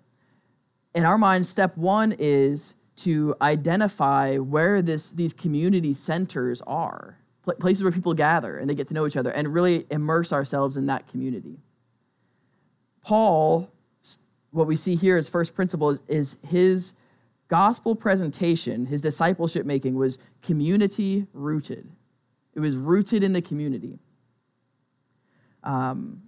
In 0.95 1.05
our 1.05 1.19
mind, 1.19 1.45
step 1.45 1.77
one 1.77 2.15
is 2.17 2.77
to 2.99 3.35
identify 3.43 4.37
where 4.37 4.81
this, 4.81 5.11
these 5.11 5.33
community 5.33 5.93
centers 5.93 6.62
are, 6.69 7.19
places 7.59 7.83
where 7.83 7.91
people 7.91 8.15
gather 8.15 8.59
and 8.59 8.71
they 8.71 8.77
get 8.77 8.87
to 8.87 8.95
know 8.95 9.09
each 9.09 9.17
other, 9.17 9.31
and 9.31 9.53
really 9.53 9.88
immerse 9.91 10.33
ourselves 10.33 10.77
in 10.77 10.87
that 10.87 11.09
community. 11.09 11.59
Paul, 13.03 13.69
what 14.53 14.69
we 14.69 14.77
see 14.77 14.95
here 14.95 15.17
as 15.17 15.29
first 15.29 15.57
principle 15.57 15.91
is, 15.91 16.00
is 16.07 16.38
his 16.47 16.95
gospel 17.49 17.97
presentation, 17.97 18.87
his 18.87 19.00
discipleship 19.00 19.67
making 19.67 19.97
was 19.97 20.17
community 20.43 21.27
rooted. 21.33 21.91
It 22.55 22.61
was 22.61 22.77
rooted 22.77 23.25
in 23.25 23.33
the 23.33 23.43
community. 23.43 23.99
Um, 25.65 26.23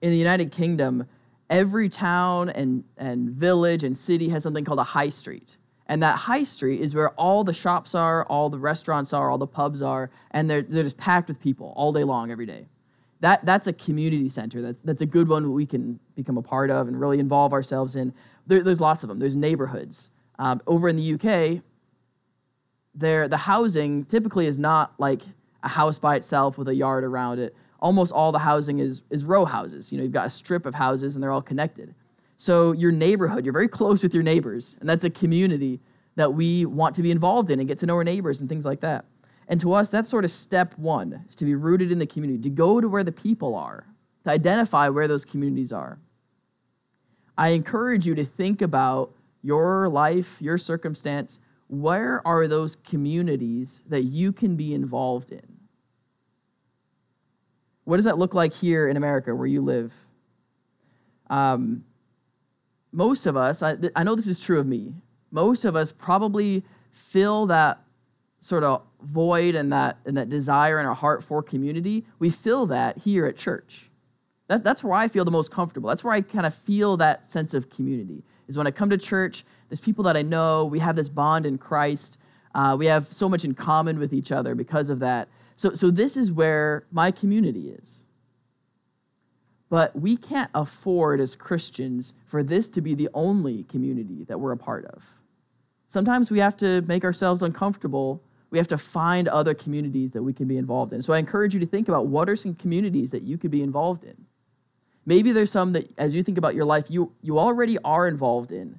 in 0.00 0.10
the 0.10 0.16
United 0.16 0.52
Kingdom, 0.52 1.06
every 1.50 1.88
town 1.88 2.48
and, 2.50 2.84
and 2.96 3.30
village 3.30 3.84
and 3.84 3.96
city 3.96 4.28
has 4.28 4.42
something 4.42 4.64
called 4.64 4.78
a 4.78 4.84
high 4.84 5.08
street. 5.08 5.56
And 5.86 6.02
that 6.02 6.16
high 6.16 6.42
street 6.42 6.80
is 6.80 6.94
where 6.94 7.10
all 7.10 7.44
the 7.44 7.54
shops 7.54 7.94
are, 7.94 8.24
all 8.26 8.50
the 8.50 8.58
restaurants 8.58 9.12
are, 9.14 9.30
all 9.30 9.38
the 9.38 9.46
pubs 9.46 9.80
are, 9.80 10.10
and 10.32 10.48
they're, 10.48 10.62
they're 10.62 10.82
just 10.82 10.98
packed 10.98 11.28
with 11.28 11.40
people 11.40 11.72
all 11.76 11.92
day 11.92 12.04
long, 12.04 12.30
every 12.30 12.44
day. 12.44 12.66
That, 13.20 13.44
that's 13.44 13.66
a 13.66 13.72
community 13.72 14.28
center. 14.28 14.60
That's, 14.60 14.82
that's 14.82 15.02
a 15.02 15.06
good 15.06 15.28
one 15.28 15.52
we 15.52 15.66
can 15.66 15.98
become 16.14 16.36
a 16.36 16.42
part 16.42 16.70
of 16.70 16.88
and 16.88 17.00
really 17.00 17.18
involve 17.18 17.52
ourselves 17.52 17.96
in. 17.96 18.12
There, 18.46 18.62
there's 18.62 18.80
lots 18.80 19.02
of 19.02 19.08
them. 19.08 19.18
There's 19.18 19.34
neighborhoods. 19.34 20.10
Um, 20.38 20.60
over 20.66 20.88
in 20.88 20.96
the 20.96 21.14
UK, 21.14 21.62
there, 22.94 23.26
the 23.26 23.38
housing 23.38 24.04
typically 24.04 24.46
is 24.46 24.58
not 24.58 24.92
like 24.98 25.22
a 25.62 25.68
house 25.68 25.98
by 25.98 26.16
itself 26.16 26.58
with 26.58 26.68
a 26.68 26.74
yard 26.74 27.02
around 27.02 27.38
it 27.38 27.56
almost 27.80 28.12
all 28.12 28.32
the 28.32 28.38
housing 28.40 28.80
is, 28.80 29.02
is 29.10 29.24
row 29.24 29.44
houses. 29.44 29.92
You 29.92 29.98
know, 29.98 30.04
you've 30.04 30.12
got 30.12 30.26
a 30.26 30.30
strip 30.30 30.66
of 30.66 30.74
houses 30.74 31.14
and 31.14 31.22
they're 31.22 31.30
all 31.30 31.42
connected. 31.42 31.94
So 32.36 32.72
your 32.72 32.92
neighborhood, 32.92 33.44
you're 33.44 33.52
very 33.52 33.68
close 33.68 34.02
with 34.02 34.14
your 34.14 34.22
neighbors, 34.22 34.76
and 34.80 34.88
that's 34.88 35.04
a 35.04 35.10
community 35.10 35.80
that 36.14 36.34
we 36.34 36.64
want 36.66 36.94
to 36.96 37.02
be 37.02 37.10
involved 37.10 37.50
in 37.50 37.58
and 37.58 37.68
get 37.68 37.78
to 37.78 37.86
know 37.86 37.96
our 37.96 38.04
neighbors 38.04 38.40
and 38.40 38.48
things 38.48 38.64
like 38.64 38.80
that. 38.80 39.04
And 39.48 39.60
to 39.60 39.72
us, 39.72 39.88
that's 39.88 40.08
sort 40.08 40.24
of 40.24 40.30
step 40.30 40.76
one, 40.76 41.24
to 41.36 41.44
be 41.44 41.54
rooted 41.54 41.90
in 41.90 41.98
the 41.98 42.06
community, 42.06 42.42
to 42.42 42.50
go 42.50 42.80
to 42.80 42.88
where 42.88 43.02
the 43.02 43.12
people 43.12 43.54
are, 43.54 43.86
to 44.24 44.30
identify 44.30 44.88
where 44.88 45.08
those 45.08 45.24
communities 45.24 45.72
are. 45.72 45.98
I 47.36 47.50
encourage 47.50 48.06
you 48.06 48.14
to 48.16 48.24
think 48.24 48.62
about 48.62 49.12
your 49.42 49.88
life, 49.88 50.36
your 50.40 50.58
circumstance. 50.58 51.40
Where 51.68 52.26
are 52.26 52.46
those 52.46 52.76
communities 52.76 53.80
that 53.88 54.02
you 54.02 54.32
can 54.32 54.56
be 54.56 54.74
involved 54.74 55.32
in? 55.32 55.57
What 57.88 57.96
does 57.96 58.04
that 58.04 58.18
look 58.18 58.34
like 58.34 58.52
here 58.52 58.86
in 58.86 58.98
America 58.98 59.34
where 59.34 59.46
you 59.46 59.62
live? 59.62 59.94
Um, 61.30 61.86
most 62.92 63.24
of 63.24 63.34
us, 63.34 63.62
I, 63.62 63.76
I 63.96 64.02
know 64.02 64.14
this 64.14 64.26
is 64.26 64.40
true 64.40 64.58
of 64.58 64.66
me, 64.66 64.92
most 65.30 65.64
of 65.64 65.74
us 65.74 65.90
probably 65.90 66.64
feel 66.90 67.46
that 67.46 67.80
sort 68.40 68.62
of 68.62 68.82
void 69.00 69.54
and 69.54 69.72
that, 69.72 69.96
and 70.04 70.18
that 70.18 70.28
desire 70.28 70.78
in 70.78 70.84
our 70.84 70.94
heart 70.94 71.24
for 71.24 71.42
community. 71.42 72.04
We 72.18 72.28
feel 72.28 72.66
that 72.66 72.98
here 72.98 73.24
at 73.24 73.38
church. 73.38 73.88
That, 74.48 74.62
that's 74.62 74.84
where 74.84 74.92
I 74.92 75.08
feel 75.08 75.24
the 75.24 75.30
most 75.30 75.50
comfortable. 75.50 75.88
That's 75.88 76.04
where 76.04 76.12
I 76.12 76.20
kind 76.20 76.44
of 76.44 76.54
feel 76.54 76.98
that 76.98 77.30
sense 77.30 77.54
of 77.54 77.70
community, 77.70 78.22
is 78.48 78.58
when 78.58 78.66
I 78.66 78.70
come 78.70 78.90
to 78.90 78.98
church, 78.98 79.44
there's 79.70 79.80
people 79.80 80.04
that 80.04 80.14
I 80.14 80.20
know, 80.20 80.66
we 80.66 80.80
have 80.80 80.94
this 80.94 81.08
bond 81.08 81.46
in 81.46 81.56
Christ. 81.56 82.18
Uh, 82.54 82.76
we 82.78 82.84
have 82.84 83.10
so 83.10 83.30
much 83.30 83.46
in 83.46 83.54
common 83.54 83.98
with 83.98 84.12
each 84.12 84.30
other 84.30 84.54
because 84.54 84.90
of 84.90 84.98
that. 84.98 85.28
So, 85.58 85.74
so 85.74 85.90
this 85.90 86.16
is 86.16 86.30
where 86.30 86.84
my 86.92 87.10
community 87.10 87.70
is. 87.70 88.04
But 89.68 89.94
we 89.98 90.16
can't 90.16 90.50
afford 90.54 91.20
as 91.20 91.34
Christians 91.34 92.14
for 92.26 92.44
this 92.44 92.68
to 92.68 92.80
be 92.80 92.94
the 92.94 93.08
only 93.12 93.64
community 93.64 94.24
that 94.28 94.38
we're 94.38 94.52
a 94.52 94.56
part 94.56 94.86
of. 94.86 95.02
Sometimes 95.88 96.30
we 96.30 96.38
have 96.38 96.56
to 96.58 96.82
make 96.82 97.04
ourselves 97.04 97.42
uncomfortable. 97.42 98.22
We 98.50 98.58
have 98.58 98.68
to 98.68 98.78
find 98.78 99.26
other 99.26 99.52
communities 99.52 100.12
that 100.12 100.22
we 100.22 100.32
can 100.32 100.46
be 100.46 100.56
involved 100.56 100.92
in. 100.92 101.02
So 101.02 101.12
I 101.12 101.18
encourage 101.18 101.54
you 101.54 101.60
to 101.60 101.66
think 101.66 101.88
about 101.88 102.06
what 102.06 102.30
are 102.30 102.36
some 102.36 102.54
communities 102.54 103.10
that 103.10 103.24
you 103.24 103.36
could 103.36 103.50
be 103.50 103.62
involved 103.62 104.04
in. 104.04 104.14
Maybe 105.06 105.32
there's 105.32 105.50
some 105.50 105.72
that, 105.72 105.90
as 105.98 106.14
you 106.14 106.22
think 106.22 106.38
about 106.38 106.54
your 106.54 106.66
life, 106.66 106.84
you, 106.88 107.12
you 107.20 107.36
already 107.36 107.78
are 107.78 108.06
involved 108.06 108.52
in. 108.52 108.78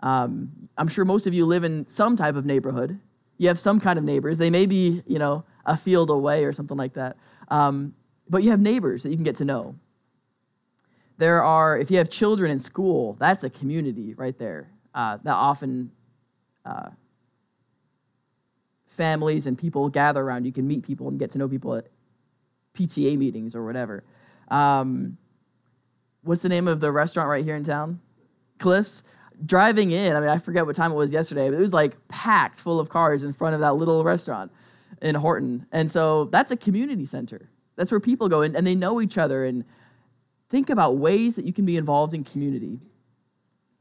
Um, 0.00 0.68
I'm 0.76 0.88
sure 0.88 1.06
most 1.06 1.26
of 1.26 1.32
you 1.32 1.46
live 1.46 1.64
in 1.64 1.88
some 1.88 2.14
type 2.14 2.36
of 2.36 2.44
neighborhood. 2.44 3.00
You 3.38 3.48
have 3.48 3.58
some 3.58 3.80
kind 3.80 3.98
of 3.98 4.04
neighbors. 4.04 4.36
They 4.36 4.50
may 4.50 4.66
be, 4.66 5.02
you 5.06 5.18
know, 5.18 5.44
a 5.66 5.76
field 5.76 6.10
away 6.10 6.44
or 6.44 6.52
something 6.52 6.76
like 6.76 6.94
that. 6.94 7.16
Um, 7.48 7.94
but 8.28 8.42
you 8.42 8.50
have 8.50 8.60
neighbors 8.60 9.02
that 9.02 9.10
you 9.10 9.16
can 9.16 9.24
get 9.24 9.36
to 9.36 9.44
know. 9.44 9.74
There 11.18 11.42
are, 11.42 11.76
if 11.76 11.90
you 11.90 11.98
have 11.98 12.08
children 12.08 12.50
in 12.50 12.58
school, 12.58 13.16
that's 13.18 13.44
a 13.44 13.50
community 13.50 14.14
right 14.14 14.38
there. 14.38 14.70
Uh, 14.94 15.18
that 15.22 15.34
often 15.34 15.90
uh, 16.64 16.90
families 18.86 19.46
and 19.46 19.58
people 19.58 19.88
gather 19.88 20.22
around. 20.22 20.46
You 20.46 20.52
can 20.52 20.66
meet 20.66 20.82
people 20.82 21.08
and 21.08 21.18
get 21.18 21.30
to 21.32 21.38
know 21.38 21.48
people 21.48 21.74
at 21.74 21.86
PTA 22.74 23.18
meetings 23.18 23.54
or 23.54 23.64
whatever. 23.64 24.04
Um, 24.48 25.18
what's 26.22 26.42
the 26.42 26.48
name 26.48 26.68
of 26.68 26.80
the 26.80 26.92
restaurant 26.92 27.28
right 27.28 27.44
here 27.44 27.56
in 27.56 27.64
town? 27.64 28.00
Cliffs. 28.58 29.02
Driving 29.44 29.90
in, 29.90 30.14
I 30.14 30.20
mean, 30.20 30.28
I 30.28 30.36
forget 30.36 30.66
what 30.66 30.76
time 30.76 30.92
it 30.92 30.96
was 30.96 31.14
yesterday, 31.14 31.48
but 31.48 31.56
it 31.56 31.60
was 31.60 31.72
like 31.72 31.96
packed 32.08 32.60
full 32.60 32.78
of 32.78 32.90
cars 32.90 33.24
in 33.24 33.32
front 33.32 33.54
of 33.54 33.62
that 33.62 33.72
little 33.72 34.04
restaurant 34.04 34.52
in 35.00 35.14
Horton. 35.14 35.66
And 35.72 35.90
so 35.90 36.26
that's 36.26 36.52
a 36.52 36.56
community 36.56 37.04
center. 37.04 37.50
That's 37.76 37.90
where 37.90 38.00
people 38.00 38.28
go 38.28 38.42
and, 38.42 38.54
and 38.56 38.66
they 38.66 38.74
know 38.74 39.00
each 39.00 39.16
other 39.18 39.44
and 39.44 39.64
think 40.50 40.68
about 40.68 40.98
ways 40.98 41.36
that 41.36 41.44
you 41.44 41.52
can 41.52 41.64
be 41.64 41.76
involved 41.76 42.12
in 42.12 42.24
community. 42.24 42.80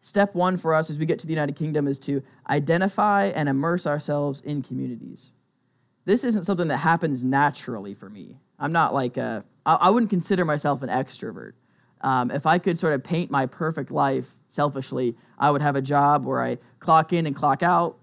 Step 0.01 0.33
one 0.33 0.55
for 0.55 0.73
us 0.73 0.89
as 0.89 0.97
we 0.97 1.05
get 1.05 1.19
to 1.19 1.27
the 1.27 1.33
United 1.33 1.55
Kingdom 1.55 1.87
is 1.87 1.99
to 1.99 2.23
identify 2.49 3.25
and 3.25 3.49
immerse 3.49 3.85
ourselves 3.85 4.39
in 4.41 4.61
communities. 4.61 5.33
This 6.05 6.23
isn't 6.23 6.45
something 6.45 6.69
that 6.69 6.77
happens 6.77 7.23
naturally 7.23 7.93
for 7.93 8.09
me. 8.09 8.37
I'm 8.57 8.71
not 8.71 8.93
like 8.93 9.17
a, 9.17 9.43
I 9.65 9.89
wouldn't 9.89 10.09
consider 10.09 10.45
myself 10.45 10.81
an 10.81 10.89
extrovert. 10.89 11.53
Um, 12.01 12.31
if 12.31 12.45
I 12.45 12.57
could 12.59 12.77
sort 12.77 12.93
of 12.93 13.03
paint 13.03 13.29
my 13.29 13.45
perfect 13.45 13.91
life 13.91 14.35
selfishly, 14.47 15.17
I 15.37 15.51
would 15.51 15.61
have 15.61 15.75
a 15.75 15.81
job 15.81 16.25
where 16.25 16.41
I 16.41 16.57
clock 16.79 17.11
in 17.11 17.25
and 17.25 17.35
clock 17.35 17.61
out. 17.61 17.97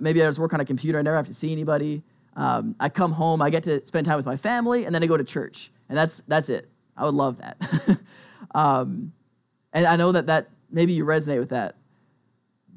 Maybe 0.00 0.22
I 0.22 0.26
just 0.26 0.38
work 0.38 0.54
on 0.54 0.60
a 0.60 0.64
computer, 0.64 0.98
I 0.98 1.02
never 1.02 1.16
have 1.16 1.26
to 1.26 1.34
see 1.34 1.50
anybody. 1.50 2.02
Um, 2.34 2.76
I 2.80 2.88
come 2.88 3.12
home, 3.12 3.42
I 3.42 3.50
get 3.50 3.64
to 3.64 3.84
spend 3.84 4.06
time 4.06 4.16
with 4.16 4.26
my 4.26 4.36
family, 4.36 4.84
and 4.84 4.94
then 4.94 5.02
I 5.02 5.06
go 5.06 5.16
to 5.16 5.24
church, 5.24 5.70
and 5.88 5.96
that's 5.96 6.22
that's 6.26 6.48
it. 6.48 6.68
I 6.96 7.04
would 7.04 7.14
love 7.14 7.38
that. 7.38 7.98
um, 8.54 9.12
and 9.72 9.86
I 9.86 9.96
know 9.96 10.12
that 10.12 10.26
that 10.26 10.50
maybe 10.70 10.92
you 10.92 11.04
resonate 11.04 11.38
with 11.38 11.50
that, 11.50 11.76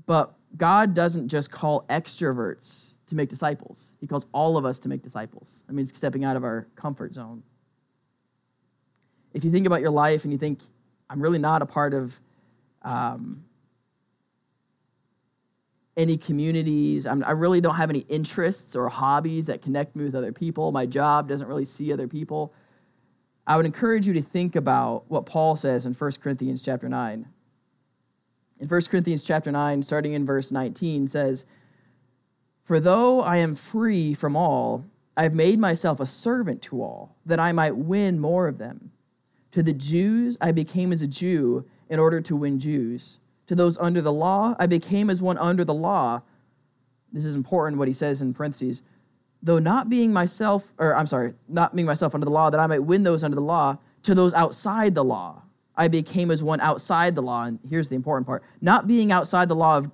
but 0.06 0.34
God 0.58 0.94
doesn't 0.94 1.30
just 1.30 1.52
call 1.52 1.86
extroverts 1.90 2.94
to 3.08 3.16
make 3.16 3.30
disciples. 3.30 3.92
He 4.00 4.08
calls 4.08 4.26
all 4.32 4.58
of 4.58 4.66
us 4.66 4.80
to 4.80 4.90
make 4.90 5.02
disciples. 5.02 5.64
That 5.68 5.74
means 5.74 5.96
stepping 5.96 6.24
out 6.24 6.36
of 6.36 6.44
our 6.44 6.68
comfort 6.76 7.14
zone. 7.14 7.44
If 9.34 9.44
you 9.44 9.52
think 9.52 9.68
about 9.68 9.82
your 9.82 9.92
life 9.92 10.24
and 10.24 10.32
you 10.32 10.40
think, 10.40 10.62
I'm 11.10 11.22
really 11.22 11.40
not 11.40 11.62
a 11.62 11.66
part 11.66 11.94
of 11.94 12.20
um, 12.82 13.44
any 15.98 16.18
communities. 16.18 17.08
I'm, 17.08 17.24
i 17.24 17.32
really 17.32 17.62
don't 17.62 17.76
have 17.76 17.90
any 17.90 18.06
interests 18.10 18.76
or 18.76 18.90
hobbies 18.90 19.46
that 19.46 19.62
connect 19.62 19.96
me 19.96 20.04
with 20.06 20.16
other 20.16 20.32
people. 20.32 20.72
My 20.72 20.86
job 20.86 21.30
doesn't 21.30 21.48
really 21.48 21.66
see 21.66 21.94
other 21.94 22.08
people. 22.08 22.54
I 23.48 23.56
would 23.58 23.66
encourage 23.66 24.08
you 24.08 24.14
to 24.14 24.22
think 24.22 24.56
about 24.56 25.06
what 25.08 25.26
Paul 25.26 25.56
says 25.56 25.86
in 25.86 25.94
1 25.94 26.12
Corinthians 26.22 26.62
chapter 26.62 26.90
9. 26.90 27.28
In 28.60 28.68
1 28.68 28.82
Corinthians 28.90 29.24
chapter 29.24 29.52
9, 29.52 29.84
starting 29.84 30.14
in 30.14 30.26
verse 30.26 30.52
19, 30.52 31.08
says, 31.08 31.46
For 32.64 32.80
though 32.80 33.22
I 33.22 33.38
am 33.38 33.56
free 33.56 34.14
from 34.14 34.36
all, 34.36 34.86
I 35.16 35.24
have 35.24 35.34
made 35.34 35.60
myself 35.60 36.00
a 36.00 36.06
servant 36.06 36.62
to 36.64 36.82
all, 36.82 37.16
that 37.26 37.40
I 37.40 37.52
might 37.52 37.76
win 37.78 38.20
more 38.20 38.48
of 38.48 38.58
them. 38.58 38.92
To 39.52 39.64
the 39.64 39.74
Jews 39.74 40.38
I 40.42 40.52
became 40.52 40.92
as 40.92 41.02
a 41.02 41.08
Jew 41.08 41.66
in 41.90 42.00
order 42.00 42.20
to 42.22 42.36
win 42.36 42.60
Jews 42.60 43.20
to 43.48 43.56
those 43.56 43.78
under 43.78 44.02
the 44.02 44.14
law, 44.14 44.56
I 44.60 44.68
became 44.68 45.10
as 45.10 45.22
one 45.22 45.38
under 45.38 45.64
the 45.64 45.74
law. 45.74 46.22
This 47.12 47.26
is 47.26 47.36
important 47.36 47.78
what 47.78 47.88
he 47.88 47.94
says 47.94 48.22
in 48.22 48.34
parentheses. 48.34 48.82
Though 49.42 49.60
not 49.60 49.90
being 49.90 50.12
myself, 50.12 50.74
or 50.78 50.96
I'm 50.96 51.08
sorry, 51.08 51.34
not 51.48 51.76
being 51.76 51.86
myself 51.86 52.16
under 52.16 52.26
the 52.26 52.32
law, 52.32 52.50
that 52.50 52.60
I 52.60 52.68
might 52.68 52.84
win 52.84 53.04
those 53.04 53.24
under 53.24 53.36
the 53.36 53.42
law, 53.42 53.78
to 54.04 54.16
those 54.16 54.34
outside 54.34 54.96
the 54.96 55.04
law, 55.04 55.44
I 55.76 55.88
became 55.88 56.32
as 56.32 56.42
one 56.42 56.60
outside 56.62 57.16
the 57.16 57.22
law. 57.22 57.44
And 57.44 57.60
here's 57.68 57.90
the 57.90 57.96
important 57.96 58.28
part 58.28 58.44
not 58.62 58.88
being 58.88 59.12
outside 59.12 59.50
the 59.50 59.56
law 59.56 59.78
of, 59.78 59.92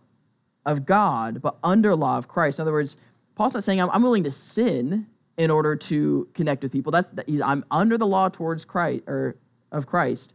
of 0.65 0.85
God, 0.85 1.41
but 1.41 1.57
under 1.63 1.95
law 1.95 2.17
of 2.17 2.27
Christ. 2.27 2.59
In 2.59 2.63
other 2.63 2.71
words, 2.71 2.97
Paul's 3.35 3.53
not 3.53 3.63
saying 3.63 3.81
I'm, 3.81 3.89
I'm 3.89 4.03
willing 4.03 4.23
to 4.23 4.31
sin 4.31 5.07
in 5.37 5.49
order 5.49 5.75
to 5.75 6.29
connect 6.33 6.63
with 6.63 6.71
people. 6.71 6.91
That's 6.91 7.09
I'm 7.43 7.65
under 7.71 7.97
the 7.97 8.07
law 8.07 8.29
towards 8.29 8.63
Christ 8.63 9.03
or 9.07 9.35
of 9.71 9.87
Christ, 9.87 10.33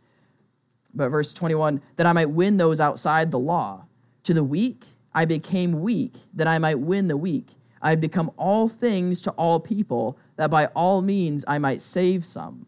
but 0.97 1.11
verse 1.11 1.33
21 1.33 1.81
that 1.97 2.07
I 2.07 2.13
might 2.13 2.31
win 2.31 2.57
those 2.57 2.81
outside 2.81 3.31
the 3.31 3.39
law. 3.39 3.85
To 4.25 4.35
the 4.35 4.43
weak, 4.43 4.85
I 5.15 5.25
became 5.25 5.81
weak, 5.81 6.15
that 6.35 6.49
I 6.49 6.59
might 6.59 6.81
win 6.81 7.09
the 7.09 7.17
weak. 7.17 7.49
I 7.81 7.91
have 7.91 8.01
become 8.01 8.31
all 8.37 8.69
things 8.69 9.23
to 9.23 9.31
all 9.33 9.61
people, 9.61 10.19
that 10.37 10.51
by 10.51 10.67
all 10.67 11.03
means 11.03 11.45
I 11.47 11.59
might 11.59 11.81
save 11.81 12.25
some. 12.25 12.67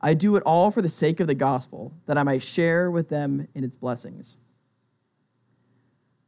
I 0.00 0.14
do 0.14 0.36
it 0.36 0.42
all 0.44 0.70
for 0.70 0.82
the 0.82 0.88
sake 0.88 1.20
of 1.20 1.26
the 1.26 1.34
gospel, 1.34 1.92
that 2.06 2.16
I 2.16 2.22
might 2.22 2.42
share 2.42 2.90
with 2.90 3.08
them 3.08 3.48
in 3.54 3.64
its 3.64 3.76
blessings. 3.76 4.36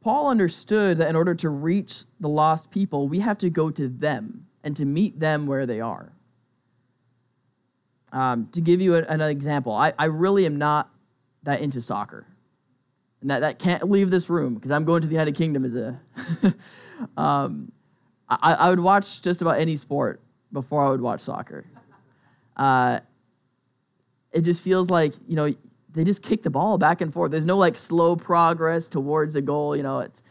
Paul 0.01 0.29
understood 0.29 0.99
that 0.99 1.09
in 1.09 1.15
order 1.15 1.35
to 1.35 1.49
reach 1.49 2.05
the 2.19 2.29
lost 2.29 2.71
people, 2.71 3.07
we 3.07 3.19
have 3.19 3.37
to 3.39 3.49
go 3.49 3.69
to 3.71 3.87
them 3.87 4.47
and 4.63 4.75
to 4.77 4.85
meet 4.85 5.19
them 5.19 5.47
where 5.47 5.65
they 5.65 5.81
are. 5.81 6.13
Um, 8.11 8.47
to 8.53 8.61
give 8.61 8.79
you 8.79 8.95
an 8.95 9.21
example, 9.21 9.73
I, 9.73 9.93
I 9.99 10.05
really 10.05 10.45
am 10.45 10.57
not 10.57 10.89
that 11.43 11.61
into 11.61 11.81
soccer. 11.81 12.25
And 13.21 13.31
that, 13.31 13.39
that 13.39 13.59
can't 13.59 13.89
leave 13.89 14.11
this 14.11 14.29
room 14.29 14.55
because 14.55 14.71
I'm 14.71 14.85
going 14.85 15.01
to 15.01 15.07
the 15.07 15.13
United 15.13 15.35
Kingdom 15.35 15.65
as 15.65 15.75
a. 15.75 15.99
um, 17.17 17.71
I, 18.29 18.53
I 18.53 18.69
would 18.69 18.79
watch 18.79 19.21
just 19.21 19.41
about 19.41 19.59
any 19.59 19.75
sport 19.75 20.21
before 20.51 20.85
I 20.85 20.89
would 20.89 21.01
watch 21.01 21.21
soccer. 21.21 21.65
Uh, 22.55 22.99
it 24.31 24.41
just 24.41 24.63
feels 24.63 24.89
like, 24.89 25.13
you 25.27 25.35
know, 25.35 25.53
they 25.93 26.03
just 26.03 26.21
kick 26.21 26.43
the 26.43 26.49
ball 26.49 26.77
back 26.77 27.01
and 27.01 27.13
forth. 27.13 27.31
There's 27.31 27.45
no 27.45 27.57
like 27.57 27.77
slow 27.77 28.15
progress 28.15 28.87
towards 28.89 29.35
a 29.35 29.41
goal, 29.41 29.75
you 29.75 29.83
know. 29.83 29.99
It's, 29.99 30.21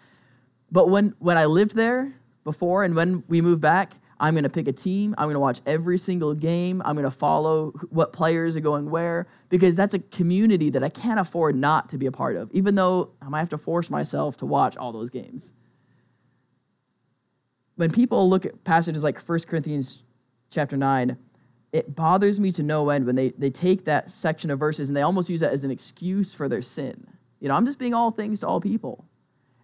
but 0.71 0.91
when, 0.91 1.15
when 1.19 1.39
I 1.39 1.47
lived 1.47 1.75
there 1.75 2.15
before 2.45 2.85
and 2.85 2.95
when 2.95 3.25
we 3.29 3.41
moved 3.41 3.63
back, 3.63 3.95
I'm 4.19 4.35
going 4.35 4.45
to 4.45 4.51
pick 4.51 4.67
a 4.67 4.73
team. 4.73 5.15
I'm 5.19 5.27
going 5.27 5.35
to 5.35 5.41
watch 5.41 5.61
every 5.67 5.99
single 5.99 6.35
game. 6.35 6.81
I'm 6.85 6.95
going 6.95 7.05
to 7.05 7.11
follow 7.11 7.73
what 7.91 8.13
players 8.13 8.57
are 8.57 8.61
going 8.61 8.91
where 8.91 9.27
because 9.49 9.77
that's 9.77 9.95
a 9.95 9.99
community 9.99 10.71
that 10.71 10.83
I 10.83 10.89
can't 10.89 11.21
afford 11.21 11.55
not 11.55 11.91
to 11.91 11.99
be 11.99 12.07
a 12.07 12.13
part 12.13 12.37
of, 12.37 12.51
even 12.53 12.75
though 12.75 13.11
I 13.21 13.29
might 13.29 13.41
have 13.41 13.51
to 13.51 13.59
force 13.59 13.91
myself 13.91 14.37
to 14.39 14.47
watch 14.47 14.77
all 14.77 14.93
those 14.93 15.11
games. 15.11 15.53
When 17.77 17.91
people 17.91 18.29
look 18.31 18.47
at 18.47 18.65
passages 18.65 19.03
like 19.03 19.21
1 19.21 19.41
Corinthians 19.41 20.03
chapter 20.49 20.79
9, 20.79 21.19
it 21.73 21.95
bothers 21.95 22.41
me 22.41 22.51
to 22.53 22.63
no 22.63 22.89
end 22.89 23.05
when 23.05 23.17
they, 23.17 23.31
they 23.31 23.51
take 23.51 23.85
that 23.85 24.09
section 24.09 24.51
of 24.51 24.59
verses 24.59 24.89
and 24.89 24.97
they 24.97 25.03
almost 25.03 25.29
use 25.29 25.41
that 25.41 25.53
as 25.53 25.63
an 25.63 25.71
excuse 25.71 26.33
for 26.33 26.49
their 26.49 26.63
sin. 26.63 27.07
You 27.39 27.49
know, 27.49 27.55
I'm 27.55 27.67
just 27.67 27.79
being 27.79 27.93
all 27.93 28.11
things 28.11 28.41
to 28.41 28.47
all 28.47 28.63
people. 28.63 29.05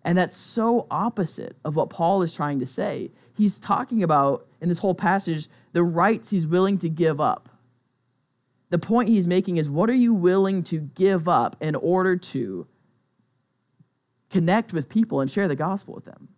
And 0.05 0.19
that's 0.19 0.37
so 0.37 0.87
opposite 0.91 1.57
of 1.65 1.77
what 1.77 1.89
Paul 1.89 2.23
is 2.23 2.35
trying 2.35 2.61
to 2.61 2.67
say 2.67 3.13
he's 3.37 3.59
talking 3.59 4.03
about 4.03 4.47
in 4.61 4.69
this 4.69 4.79
whole 4.79 4.95
passage 4.95 5.49
the 5.73 5.83
rights 5.83 6.31
he's 6.31 6.47
willing 6.47 6.79
to 6.79 6.89
give 6.89 7.21
up. 7.21 7.49
The 8.71 8.79
point 8.79 9.09
he's 9.09 9.27
making 9.27 9.59
is 9.59 9.69
what 9.69 9.91
are 9.91 9.95
you 9.95 10.15
willing 10.15 10.63
to 10.65 10.81
give 10.81 11.29
up 11.29 11.57
in 11.61 11.75
order 11.75 12.17
to 12.17 12.67
connect 14.31 14.73
with 14.73 14.89
people 14.89 15.21
and 15.21 15.31
share 15.31 15.49
the 15.49 15.57
gospel 15.57 15.95
with 15.95 16.05
them? 16.05 16.29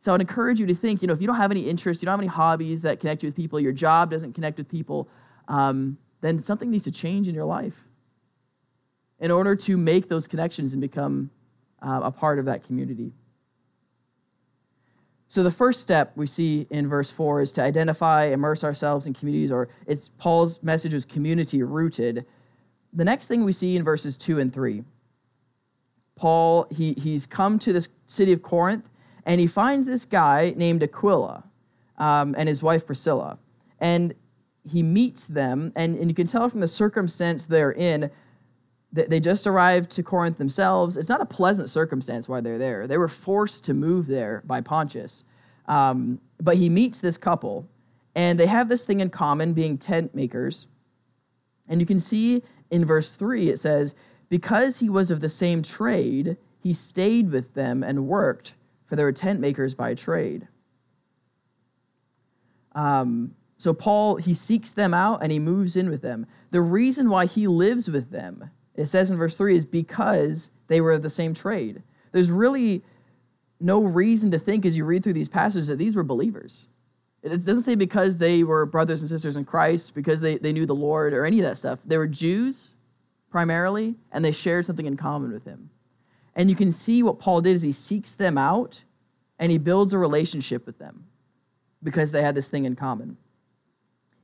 So 0.00 0.12
I'd 0.12 0.20
encourage 0.20 0.58
you 0.58 0.66
to 0.66 0.74
think, 0.74 1.00
you 1.00 1.08
know, 1.08 1.14
if 1.14 1.20
you 1.20 1.26
don't 1.26 1.36
have 1.36 1.52
any 1.52 1.68
interests, 1.68 2.02
you 2.02 2.06
don't 2.06 2.14
have 2.14 2.20
any 2.20 2.26
hobbies 2.26 2.82
that 2.82 2.98
connect 2.98 3.22
you 3.22 3.28
with 3.28 3.36
people, 3.36 3.60
your 3.60 3.72
job 3.72 4.10
doesn't 4.10 4.32
connect 4.32 4.58
with 4.58 4.68
people, 4.68 5.08
um, 5.46 5.96
then 6.22 6.40
something 6.40 6.70
needs 6.70 6.84
to 6.84 6.90
change 6.90 7.28
in 7.28 7.34
your 7.34 7.44
life 7.44 7.84
in 9.20 9.30
order 9.30 9.54
to 9.54 9.76
make 9.76 10.08
those 10.08 10.26
connections 10.26 10.72
and 10.72 10.82
become 10.82 11.30
uh, 11.80 12.00
a 12.02 12.10
part 12.10 12.40
of 12.40 12.46
that 12.46 12.64
community. 12.64 13.12
So 15.32 15.42
the 15.42 15.50
first 15.50 15.80
step 15.80 16.12
we 16.14 16.26
see 16.26 16.66
in 16.68 16.86
verse 16.86 17.10
4 17.10 17.40
is 17.40 17.52
to 17.52 17.62
identify, 17.62 18.24
immerse 18.24 18.62
ourselves 18.62 19.06
in 19.06 19.14
communities, 19.14 19.50
or 19.50 19.70
it's 19.86 20.10
Paul's 20.18 20.62
message 20.62 20.92
was 20.92 21.06
community 21.06 21.62
rooted. 21.62 22.26
The 22.92 23.06
next 23.06 23.28
thing 23.28 23.42
we 23.42 23.54
see 23.54 23.74
in 23.74 23.82
verses 23.82 24.18
2 24.18 24.38
and 24.38 24.52
3, 24.52 24.84
Paul, 26.16 26.66
he, 26.70 26.92
he's 26.98 27.24
come 27.24 27.58
to 27.60 27.72
this 27.72 27.88
city 28.06 28.32
of 28.32 28.42
Corinth, 28.42 28.90
and 29.24 29.40
he 29.40 29.46
finds 29.46 29.86
this 29.86 30.04
guy 30.04 30.52
named 30.54 30.82
Aquila 30.82 31.44
um, 31.96 32.34
and 32.36 32.46
his 32.46 32.62
wife 32.62 32.84
Priscilla. 32.84 33.38
And 33.80 34.14
he 34.70 34.82
meets 34.82 35.24
them, 35.24 35.72
and, 35.74 35.96
and 35.96 36.10
you 36.10 36.14
can 36.14 36.26
tell 36.26 36.46
from 36.50 36.60
the 36.60 36.68
circumstance 36.68 37.46
they're 37.46 37.72
in, 37.72 38.10
they 38.92 39.20
just 39.20 39.46
arrived 39.46 39.90
to 39.92 40.02
Corinth 40.02 40.36
themselves. 40.36 40.96
It's 40.98 41.08
not 41.08 41.22
a 41.22 41.26
pleasant 41.26 41.70
circumstance 41.70 42.28
why 42.28 42.42
they're 42.42 42.58
there. 42.58 42.86
They 42.86 42.98
were 42.98 43.08
forced 43.08 43.64
to 43.64 43.74
move 43.74 44.06
there 44.06 44.42
by 44.44 44.60
Pontius. 44.60 45.24
Um, 45.66 46.20
but 46.40 46.56
he 46.56 46.68
meets 46.68 47.00
this 47.00 47.16
couple, 47.16 47.66
and 48.14 48.38
they 48.38 48.46
have 48.46 48.68
this 48.68 48.84
thing 48.84 49.00
in 49.00 49.08
common 49.08 49.54
being 49.54 49.78
tent 49.78 50.14
makers. 50.14 50.66
And 51.68 51.80
you 51.80 51.86
can 51.86 52.00
see 52.00 52.42
in 52.70 52.84
verse 52.84 53.14
3, 53.14 53.48
it 53.48 53.58
says, 53.58 53.94
Because 54.28 54.80
he 54.80 54.90
was 54.90 55.10
of 55.10 55.20
the 55.20 55.28
same 55.28 55.62
trade, 55.62 56.36
he 56.58 56.74
stayed 56.74 57.30
with 57.30 57.54
them 57.54 57.82
and 57.82 58.06
worked, 58.06 58.52
for 58.86 58.96
they 58.96 59.04
were 59.04 59.12
tent 59.12 59.40
makers 59.40 59.74
by 59.74 59.94
trade. 59.94 60.48
Um, 62.74 63.34
so 63.56 63.72
Paul, 63.72 64.16
he 64.16 64.34
seeks 64.34 64.70
them 64.70 64.92
out 64.92 65.22
and 65.22 65.30
he 65.32 65.38
moves 65.38 65.76
in 65.76 65.88
with 65.88 66.02
them. 66.02 66.26
The 66.50 66.60
reason 66.60 67.08
why 67.08 67.26
he 67.26 67.46
lives 67.46 67.88
with 67.88 68.10
them 68.10 68.50
it 68.76 68.86
says 68.86 69.10
in 69.10 69.16
verse 69.16 69.36
3 69.36 69.56
is 69.56 69.64
because 69.64 70.50
they 70.68 70.80
were 70.80 70.92
of 70.92 71.02
the 71.02 71.10
same 71.10 71.34
trade. 71.34 71.82
There's 72.12 72.30
really 72.30 72.82
no 73.60 73.82
reason 73.82 74.30
to 74.30 74.38
think 74.38 74.64
as 74.64 74.76
you 74.76 74.84
read 74.84 75.02
through 75.02 75.12
these 75.12 75.28
passages 75.28 75.68
that 75.68 75.76
these 75.76 75.94
were 75.94 76.02
believers. 76.02 76.68
It 77.22 77.28
doesn't 77.30 77.62
say 77.62 77.76
because 77.76 78.18
they 78.18 78.42
were 78.42 78.66
brothers 78.66 79.00
and 79.00 79.08
sisters 79.08 79.36
in 79.36 79.44
Christ, 79.44 79.94
because 79.94 80.20
they, 80.20 80.38
they 80.38 80.52
knew 80.52 80.66
the 80.66 80.74
Lord 80.74 81.14
or 81.14 81.24
any 81.24 81.38
of 81.38 81.44
that 81.44 81.58
stuff. 81.58 81.78
They 81.84 81.96
were 81.96 82.08
Jews 82.08 82.74
primarily, 83.30 83.94
and 84.10 84.24
they 84.24 84.32
shared 84.32 84.66
something 84.66 84.86
in 84.86 84.96
common 84.96 85.32
with 85.32 85.44
him. 85.44 85.70
And 86.34 86.50
you 86.50 86.56
can 86.56 86.72
see 86.72 87.02
what 87.02 87.18
Paul 87.20 87.40
did 87.40 87.54
is 87.54 87.62
he 87.62 87.72
seeks 87.72 88.12
them 88.12 88.36
out 88.36 88.82
and 89.38 89.52
he 89.52 89.58
builds 89.58 89.92
a 89.92 89.98
relationship 89.98 90.66
with 90.66 90.78
them 90.78 91.04
because 91.82 92.10
they 92.10 92.22
had 92.22 92.34
this 92.34 92.48
thing 92.48 92.64
in 92.64 92.76
common. 92.76 93.16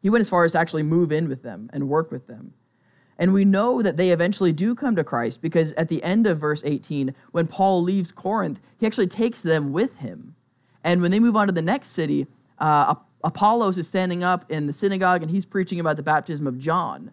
He 0.01 0.11
went 0.11 0.21
as 0.21 0.29
far 0.29 0.45
as 0.45 0.53
to 0.53 0.59
actually 0.59 0.85
move 0.85 1.13
in 1.13 1.29
with 1.29 1.43
them 1.43 1.71
and 1.73 1.89
work 1.89 2.11
with 2.11 2.27
them. 2.27 2.55
And 3.19 3.33
we 3.33 3.45
know 3.45 3.83
that 3.83 3.97
they 3.97 4.11
eventually 4.11 4.53
do 4.53 4.75
come 4.75 4.95
to 4.95 5.03
Christ 5.03 5.43
because 5.43 5.73
at 5.73 5.89
the 5.89 6.03
end 6.03 6.27
of 6.27 6.39
verse 6.39 6.63
18, 6.65 7.15
when 7.33 7.49
Paul 7.49 7.83
leaves 7.83 8.13
Corinth, 8.13 8.61
he 8.79 8.87
actually 8.87 9.09
takes 9.09 9.43
them 9.43 9.73
with 9.73 9.97
him. 9.97 10.37
And 10.85 11.03
when 11.03 11.11
they 11.11 11.19
move 11.19 11.35
on 11.35 11.49
to 11.49 11.53
the 11.53 11.61
next 11.63 11.91
city, 11.91 12.29
uh, 12.59 12.95
Apollos 13.25 13.77
is 13.77 13.89
standing 13.89 14.23
up 14.23 14.45
in 14.49 14.69
the 14.69 14.73
synagogue 14.73 15.23
and 15.23 15.31
he's 15.31 15.45
preaching 15.45 15.81
about 15.81 15.97
the 15.97 16.03
baptism 16.03 16.47
of 16.47 16.59
John. 16.59 17.11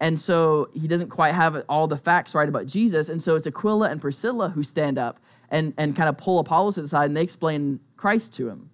And 0.00 0.20
so 0.20 0.70
he 0.72 0.86
doesn't 0.86 1.08
quite 1.08 1.34
have 1.34 1.64
all 1.68 1.88
the 1.88 1.96
facts 1.96 2.36
right 2.36 2.48
about 2.48 2.66
Jesus. 2.66 3.08
And 3.08 3.20
so 3.20 3.34
it's 3.34 3.48
Aquila 3.48 3.90
and 3.90 4.00
Priscilla 4.00 4.50
who 4.50 4.62
stand 4.62 4.96
up 4.96 5.18
and, 5.50 5.74
and 5.76 5.96
kind 5.96 6.08
of 6.08 6.16
pull 6.16 6.38
Apollos 6.38 6.76
to 6.76 6.82
the 6.82 6.88
side 6.88 7.06
and 7.06 7.16
they 7.16 7.22
explain 7.22 7.80
Christ 7.96 8.32
to 8.34 8.48
him. 8.48 8.70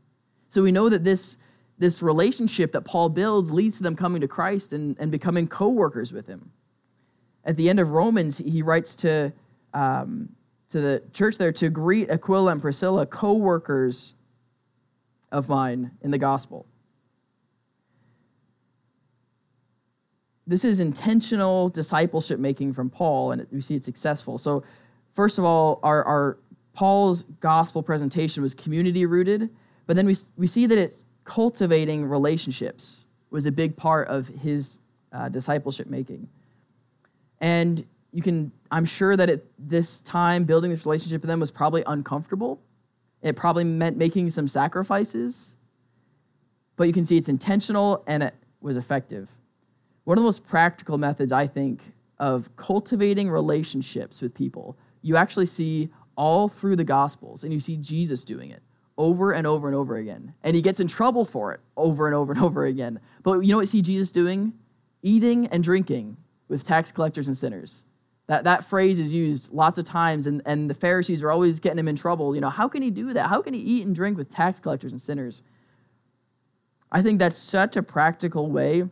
So 0.51 0.63
we 0.63 0.71
know 0.71 0.91
that 0.91 1.03
this, 1.03 1.39
this 1.79 2.03
relationship 2.03 2.73
that 2.73 2.83
Paul 2.83 3.09
builds 3.09 3.51
leads 3.51 3.79
to 3.79 3.83
them 3.83 3.97
coming 3.97 4.21
to 4.21 4.29
Christ 4.29 4.75
and, 4.75 4.97
and 5.01 5.11
becoming 5.11 5.49
co 5.49 5.71
workers 5.71 6.13
with 6.13 6.27
him 6.27 6.51
at 7.45 7.57
the 7.57 7.69
end 7.69 7.81
of 7.81 7.91
Romans, 7.91 8.39
he 8.39 8.63
writes 8.63 8.95
to, 8.97 9.33
um, 9.73 10.31
to 10.71 10.81
the 10.81 11.03
church 11.13 11.39
there 11.39 11.53
to 11.53 11.69
greet 11.71 12.11
Aquila 12.11 12.53
and 12.53 12.61
Priscilla, 12.61 13.07
co 13.07 13.35
workers 13.35 14.15
of 15.31 15.49
mine 15.49 15.91
in 16.03 16.11
the 16.11 16.19
gospel. 16.19 16.67
This 20.47 20.65
is 20.65 20.79
intentional 20.79 21.71
discipleship 21.71 22.39
making 22.39 22.75
from 22.75 22.91
Paul, 22.91 23.33
and 23.33 23.47
we 23.51 23.61
see 23.61 23.75
it's 23.75 23.87
successful. 23.87 24.37
So, 24.37 24.63
first 25.15 25.39
of 25.39 25.45
all, 25.45 25.81
our, 25.83 26.05
our 26.05 26.39
Paul's 26.75 27.25
gospel 27.41 27.83
presentation 27.83 28.43
was 28.43 28.53
community 28.55 29.07
rooted, 29.07 29.49
but 29.87 29.97
then 29.97 30.07
we, 30.07 30.15
we 30.37 30.47
see 30.47 30.67
that 30.67 30.77
it's 30.77 31.05
cultivating 31.25 32.05
relationships 32.05 33.07
was 33.31 33.47
a 33.47 33.53
big 33.53 33.77
part 33.77 34.09
of 34.09 34.29
his 34.29 34.79
uh, 35.13 35.29
discipleship 35.29 35.89
making. 35.89 36.29
And 37.41 37.87
you 38.13 38.23
can, 38.23 38.53
I'm 38.71 38.85
sure 38.85 39.17
that 39.17 39.29
at 39.29 39.43
this 39.59 40.01
time, 40.01 40.45
building 40.45 40.71
this 40.71 40.87
relationship 40.87 41.23
with 41.23 41.29
them 41.29 41.41
was 41.41 41.51
probably 41.51 41.83
uncomfortable. 41.87 42.61
It 43.23 43.37
probably 43.37 43.65
meant 43.65 43.97
making 43.97 44.31
some 44.31 44.49
sacrifices. 44.49 45.55
But 46.77 46.87
you 46.87 46.93
can 46.93 47.05
see 47.05 47.17
it's 47.17 47.29
intentional 47.29 48.05
and 48.07 48.23
it 48.23 48.35
was 48.61 48.77
effective. 48.77 49.29
One 50.05 50.19
of 50.19 50.23
the 50.23 50.27
most 50.27 50.47
practical 50.47 50.99
methods, 50.99 51.33
I 51.33 51.47
think, 51.47 51.81
of 52.19 52.55
cultivating 52.57 53.31
relationships 53.31 54.21
with 54.21 54.35
people, 54.35 54.77
you 55.03 55.17
actually 55.17 55.47
see 55.47 55.89
all 56.17 56.49
through 56.49 56.77
the 56.77 56.85
Gospels, 56.85 57.43
and 57.43 57.53
you 57.53 57.59
see 57.59 57.77
Jesus 57.77 58.23
doing 58.25 58.51
it 58.51 58.63
over 58.97 59.33
and 59.33 59.47
over 59.47 59.67
and 59.67 59.77
over 59.77 59.97
again. 59.97 60.35
And 60.45 60.55
he 60.55 60.63
gets 60.63 60.79
in 60.79 60.87
trouble 60.87 61.25
for 61.25 61.53
it 61.53 61.61
over 61.77 62.07
and 62.07 62.15
over 62.15 62.33
and 62.33 62.43
over 62.43 62.65
again. 62.67 63.01
But 63.23 63.41
you 63.41 63.51
know 63.51 63.57
what 63.57 63.63
you 63.63 63.67
see 63.67 63.83
Jesus 63.83 64.13
doing? 64.13 64.53
Eating 65.03 65.49
and 65.49 65.65
drinking 65.65 66.17
with 66.49 66.65
tax 66.65 66.93
collectors 66.93 67.27
and 67.29 67.37
sinners. 67.37 67.85
That, 68.27 68.45
that 68.45 68.65
phrase 68.65 68.99
is 68.99 69.13
used 69.13 69.53
lots 69.53 69.77
of 69.77 69.85
times, 69.85 70.27
and, 70.27 70.41
and 70.47 70.71
the 70.71 70.75
Pharisees 70.75 71.23
are 71.23 71.31
always 71.31 71.61
getting 71.61 71.79
him 71.79 71.89
in 71.89 71.97
trouble. 71.97 72.35
You 72.35 72.41
know, 72.41 72.49
how 72.49 72.69
can 72.69 72.83
he 72.83 72.91
do 72.91 73.13
that? 73.13 73.29
How 73.29 73.43
can 73.43 73.53
he 73.53 73.61
eat 73.61 73.85
and 73.85 73.95
drink 73.95 74.17
with 74.17 74.33
tax 74.33 74.61
collectors 74.61 74.93
and 74.93 75.01
sinners? 75.01 75.43
I 76.91 77.03
think 77.03 77.19
that's 77.19 77.37
such 77.37 77.77
a 77.77 77.83
practical 77.83 78.51
way 78.51 78.85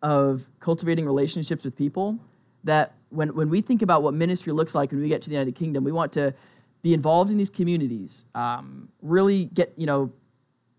of 0.00 0.46
cultivating 0.58 1.04
relationships 1.06 1.64
with 1.64 1.76
people 1.76 2.18
that 2.64 2.94
when, 3.10 3.34
when 3.34 3.50
we 3.50 3.60
think 3.60 3.82
about 3.82 4.02
what 4.02 4.14
ministry 4.14 4.52
looks 4.52 4.74
like 4.74 4.90
when 4.90 5.00
we 5.00 5.08
get 5.08 5.22
to 5.22 5.28
the 5.28 5.34
United 5.34 5.54
Kingdom, 5.54 5.84
we 5.84 5.92
want 5.92 6.12
to 6.12 6.34
be 6.82 6.94
involved 6.94 7.30
in 7.30 7.36
these 7.36 7.50
communities, 7.50 8.24
um, 8.34 8.88
really 9.02 9.46
get, 9.46 9.72
you 9.76 9.86
know, 9.86 10.12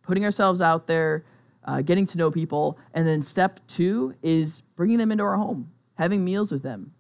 putting 0.02 0.26
ourselves 0.26 0.62
out 0.62 0.88
there, 0.88 1.24
uh, 1.66 1.82
getting 1.82 2.06
to 2.08 2.18
know 2.18 2.32
people. 2.32 2.78
And 2.94 3.08
then 3.08 3.22
step 3.22 3.60
two 3.68 4.16
is 4.22 4.62
bringing 4.76 4.98
them 4.98 5.12
into 5.12 5.24
our 5.24 5.38
home, 5.38 5.72
having 5.96 6.24
meals 6.24 6.52
with 6.52 6.64
them. 6.64 6.94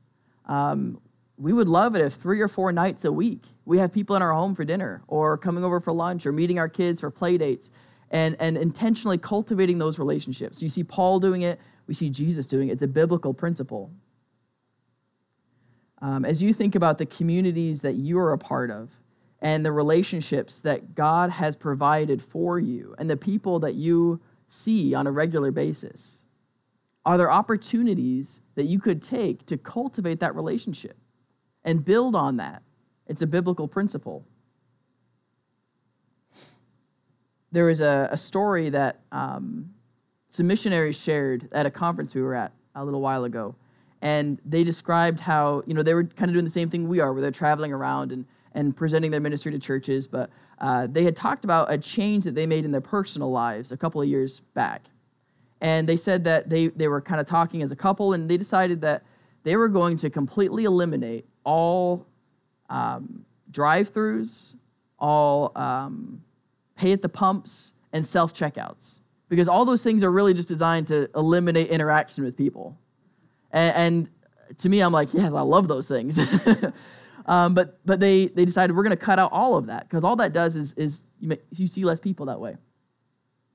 Um, 0.45 0.99
we 1.37 1.53
would 1.53 1.67
love 1.67 1.95
it 1.95 2.01
if 2.01 2.13
three 2.13 2.41
or 2.41 2.47
four 2.47 2.71
nights 2.71 3.05
a 3.05 3.11
week 3.11 3.43
we 3.65 3.77
have 3.77 3.93
people 3.93 4.15
in 4.15 4.21
our 4.21 4.33
home 4.33 4.55
for 4.55 4.65
dinner 4.65 5.03
or 5.07 5.37
coming 5.37 5.63
over 5.63 5.79
for 5.79 5.93
lunch 5.93 6.25
or 6.25 6.31
meeting 6.31 6.59
our 6.59 6.69
kids 6.69 7.01
for 7.01 7.09
play 7.09 7.37
dates 7.37 7.69
and, 8.11 8.35
and 8.39 8.57
intentionally 8.57 9.17
cultivating 9.17 9.77
those 9.77 9.97
relationships. 9.97 10.61
You 10.61 10.69
see 10.69 10.83
Paul 10.83 11.19
doing 11.19 11.41
it, 11.41 11.59
we 11.87 11.93
see 11.93 12.09
Jesus 12.09 12.45
doing 12.45 12.69
it. 12.69 12.73
It's 12.73 12.83
a 12.83 12.87
biblical 12.87 13.33
principle. 13.33 13.91
Um, 16.01 16.25
as 16.25 16.43
you 16.43 16.53
think 16.53 16.75
about 16.75 16.97
the 16.97 17.05
communities 17.05 17.81
that 17.81 17.93
you 17.93 18.19
are 18.19 18.33
a 18.33 18.37
part 18.37 18.69
of 18.69 18.89
and 19.41 19.65
the 19.65 19.71
relationships 19.71 20.59
that 20.61 20.95
God 20.95 21.29
has 21.29 21.55
provided 21.55 22.21
for 22.21 22.59
you 22.59 22.95
and 22.97 23.09
the 23.09 23.17
people 23.17 23.59
that 23.59 23.75
you 23.75 24.21
see 24.53 24.93
on 24.93 25.07
a 25.07 25.11
regular 25.11 25.51
basis, 25.51 26.23
are 27.05 27.17
there 27.17 27.31
opportunities 27.31 28.41
that 28.55 28.65
you 28.65 28.79
could 28.79 29.01
take 29.01 29.45
to 29.47 29.57
cultivate 29.57 30.19
that 30.19 30.35
relationship 30.35 30.97
and 31.63 31.83
build 31.83 32.15
on 32.15 32.37
that? 32.37 32.61
It's 33.07 33.21
a 33.21 33.27
biblical 33.27 33.67
principle. 33.67 34.25
There 37.51 37.65
was 37.65 37.81
a, 37.81 38.07
a 38.11 38.17
story 38.17 38.69
that 38.69 39.01
um, 39.11 39.73
some 40.29 40.47
missionaries 40.47 40.99
shared 40.99 41.49
at 41.51 41.65
a 41.65 41.71
conference 41.71 42.15
we 42.15 42.21
were 42.21 42.35
at 42.35 42.53
a 42.75 42.83
little 42.85 43.01
while 43.01 43.25
ago. 43.25 43.55
And 44.01 44.39
they 44.45 44.63
described 44.63 45.19
how, 45.19 45.63
you 45.65 45.73
know, 45.73 45.83
they 45.83 45.93
were 45.93 46.03
kind 46.03 46.29
of 46.29 46.33
doing 46.33 46.45
the 46.45 46.49
same 46.49 46.69
thing 46.69 46.87
we 46.87 46.99
are, 46.99 47.13
where 47.13 47.21
they're 47.21 47.31
traveling 47.31 47.71
around 47.71 48.11
and, 48.11 48.25
and 48.53 48.75
presenting 48.75 49.11
their 49.11 49.21
ministry 49.21 49.51
to 49.51 49.59
churches. 49.59 50.07
But 50.07 50.29
uh, 50.59 50.87
they 50.89 51.03
had 51.03 51.15
talked 51.15 51.45
about 51.45 51.71
a 51.71 51.77
change 51.77 52.23
that 52.25 52.35
they 52.35 52.45
made 52.45 52.65
in 52.65 52.71
their 52.71 52.81
personal 52.81 53.31
lives 53.31 53.71
a 53.71 53.77
couple 53.77 54.01
of 54.01 54.07
years 54.07 54.39
back. 54.39 54.83
And 55.61 55.87
they 55.87 55.97
said 55.97 56.23
that 56.25 56.49
they, 56.49 56.67
they 56.67 56.87
were 56.87 57.01
kind 57.01 57.21
of 57.21 57.27
talking 57.27 57.61
as 57.61 57.71
a 57.71 57.75
couple, 57.75 58.13
and 58.13 58.29
they 58.29 58.37
decided 58.37 58.81
that 58.81 59.03
they 59.43 59.55
were 59.55 59.69
going 59.69 59.97
to 59.97 60.09
completely 60.09 60.65
eliminate 60.65 61.25
all 61.43 62.05
um, 62.69 63.25
drive 63.51 63.93
throughs, 63.93 64.55
all 64.99 65.51
um, 65.55 66.21
pay 66.75 66.91
at 66.91 67.01
the 67.01 67.09
pumps, 67.09 67.73
and 67.93 68.05
self 68.05 68.33
checkouts 68.33 68.99
because 69.29 69.47
all 69.47 69.65
those 69.65 69.81
things 69.83 70.03
are 70.03 70.11
really 70.11 70.33
just 70.33 70.47
designed 70.47 70.87
to 70.87 71.09
eliminate 71.15 71.69
interaction 71.69 72.23
with 72.23 72.37
people. 72.37 72.77
And, 73.51 73.75
and 73.75 74.57
to 74.59 74.69
me, 74.69 74.81
I'm 74.81 74.91
like, 74.91 75.13
yes, 75.13 75.33
I 75.33 75.41
love 75.41 75.67
those 75.67 75.87
things. 75.87 76.19
um, 77.25 77.53
but 77.53 77.79
but 77.85 77.99
they, 77.99 78.27
they 78.27 78.45
decided 78.45 78.75
we're 78.75 78.83
going 78.83 78.97
to 78.97 79.03
cut 79.03 79.19
out 79.19 79.31
all 79.31 79.55
of 79.55 79.67
that 79.67 79.87
because 79.87 80.03
all 80.03 80.15
that 80.17 80.33
does 80.33 80.55
is, 80.55 80.73
is 80.73 81.07
you, 81.19 81.37
you 81.51 81.67
see 81.67 81.83
less 81.83 81.99
people 81.99 82.25
that 82.27 82.39
way. 82.39 82.57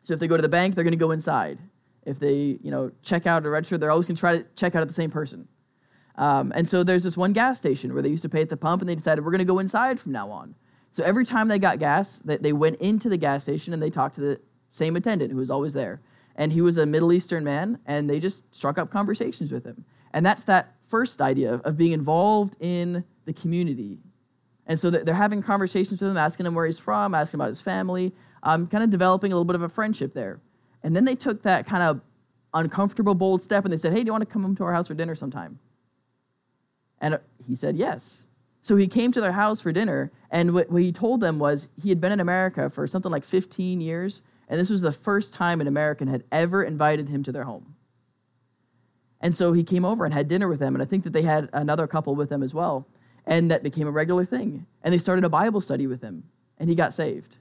So 0.03 0.15
if 0.15 0.21
they 0.21 0.27
go 0.27 0.37
to 0.37 0.43
the 0.43 0.49
bank, 0.49 0.75
they're 0.75 0.85
going 0.85 0.93
to 0.93 0.99
go 0.99 1.11
inside. 1.11 1.59
If 2.07 2.19
they 2.19 2.59
you 2.63 2.71
know 2.71 2.91
check 3.03 3.27
out 3.27 3.45
or 3.45 3.51
register, 3.51 3.79
they're 3.79 3.91
always 3.91 4.07
going 4.07 4.17
to 4.17 4.21
try 4.21 4.39
to 4.39 4.47
check 4.57 4.75
out 4.75 4.83
at 4.83 4.89
the 4.89 4.95
same 4.95 5.11
person. 5.11 5.49
Um, 6.17 6.53
and 6.55 6.69
so 6.69 6.83
there's 6.83 7.05
this 7.05 7.17
one 7.17 7.33
gas 7.33 7.59
station 7.59 7.95
where 7.95 8.03
they 8.03 8.09
used 8.09 8.23
to 8.23 8.29
pay 8.29 8.41
at 8.41 8.49
the 8.49 8.57
pump, 8.57 8.83
and 8.83 8.89
they 8.89 8.97
decided 8.97 9.25
we're 9.25 9.31
going 9.31 9.39
to 9.39 9.45
go 9.45 9.61
inside 9.61 10.01
from 10.01 10.13
now 10.13 10.31
on. 10.31 10.55
So 10.91 11.05
every 11.05 11.25
time 11.25 11.49
they 11.49 11.61
got 11.61 11.79
gas, 11.79 12.19
they, 12.19 12.39
they 12.39 12.53
went 12.53 12.81
into 12.81 13.09
the 13.09 13.17
gas 13.17 13.45
station 13.45 13.73
and 13.73 13.81
they 13.81 13.91
talked 13.91 14.17
to 14.17 14.21
the 14.21 14.41
same 14.71 14.97
attendant 14.97 15.31
who 15.31 15.39
was 15.39 15.51
always 15.51 15.73
there. 15.75 16.01
And 16.35 16.53
he 16.53 16.61
was 16.61 16.77
a 16.77 16.87
Middle 16.87 17.13
Eastern 17.13 17.45
man, 17.45 17.79
and 17.87 18.09
they 18.09 18.19
just 18.19 18.43
struck 18.55 18.79
up 18.79 18.91
conversations 18.91 19.53
with 19.53 19.65
him. 19.65 19.85
And 20.13 20.25
that's 20.25 20.45
that 20.45 20.75
first 20.89 21.21
idea 21.21 21.55
of, 21.55 21.61
of 21.63 21.77
being 21.77 21.93
involved 21.93 22.57
in 22.61 23.05
the 23.29 23.33
community. 23.33 23.99
And 24.67 24.79
so 24.79 24.91
they're 24.91 25.15
having 25.15 25.43
conversations 25.43 26.01
with 26.01 26.11
him, 26.11 26.17
asking 26.17 26.47
him 26.47 26.55
where 26.55 26.67
he's 26.67 26.79
from, 26.79 27.15
asking 27.15 27.39
about 27.39 27.49
his 27.49 27.61
family, 27.61 28.13
um, 28.43 28.67
kind 28.67 28.83
of 28.83 28.91
developing 28.91 29.33
a 29.33 29.35
little 29.35 29.45
bit 29.45 29.55
of 29.55 29.63
a 29.63 29.69
friendship 29.69 30.15
there. 30.15 30.41
And 30.83 30.97
then 30.97 31.05
they 31.05 31.15
took 31.15 31.43
that 31.43 31.67
kind 31.67 31.83
of 31.83 32.01
uncomfortable, 32.55 33.15
bold 33.15 33.43
step 33.43 33.65
and 33.65 33.73
they 33.73 33.77
said, 33.77 33.93
Hey, 33.93 34.01
do 34.01 34.07
you 34.07 34.13
want 34.13 34.23
to 34.23 34.33
come 34.33 34.43
home 34.43 34.57
to 34.57 34.65
our 34.65 34.73
house 34.73 34.89
for 34.89 34.95
dinner 34.95 35.15
sometime? 35.15 35.59
And 37.01 37.19
he 37.47 37.55
said, 37.55 37.77
Yes. 37.77 38.27
So 38.61 38.77
he 38.77 38.89
came 38.89 39.13
to 39.13 39.21
their 39.21 39.33
house 39.33 39.61
for 39.61 39.73
dinner, 39.73 40.11
and 40.31 40.53
what, 40.53 40.69
what 40.69 40.83
he 40.83 40.93
told 40.93 41.21
them 41.21 41.39
was 41.39 41.69
he 41.81 41.89
had 41.89 42.01
been 42.01 42.13
in 42.13 42.21
America 42.21 42.69
for 42.69 42.87
something 42.87 43.11
like 43.11 43.25
15 43.25 43.81
years, 43.81 44.21
and 44.49 44.59
this 44.61 44.69
was 44.69 44.83
the 44.83 44.93
first 44.93 45.33
time 45.33 45.61
an 45.61 45.67
American 45.67 46.09
had 46.09 46.25
ever 46.33 46.63
invited 46.63 47.09
him 47.09 47.23
to 47.23 47.33
their 47.33 47.45
home. 47.45 47.77
And 49.21 49.35
so 49.35 49.53
he 49.53 49.65
came 49.65 49.85
over 49.85 50.05
and 50.05 50.13
had 50.13 50.29
dinner 50.29 50.49
with 50.49 50.59
them, 50.59 50.75
and 50.75 50.83
I 50.83 50.87
think 50.87 51.05
that 51.05 51.13
they 51.13 51.23
had 51.23 51.49
another 51.53 51.87
couple 51.87 52.15
with 52.15 52.29
them 52.29 52.43
as 52.43 52.53
well. 52.53 52.87
And 53.29 53.51
that 53.51 53.63
became 53.63 53.87
a 53.87 53.91
regular 53.91 54.25
thing. 54.25 54.67
And 54.83 54.93
they 54.93 54.99
started 54.99 55.25
a 55.25 55.29
Bible 55.29 55.61
study 55.61 55.87
with 55.87 56.03
him, 56.03 56.25
and 56.59 56.69
he 56.69 56.75
got 56.75 56.95
saved. 56.95 57.37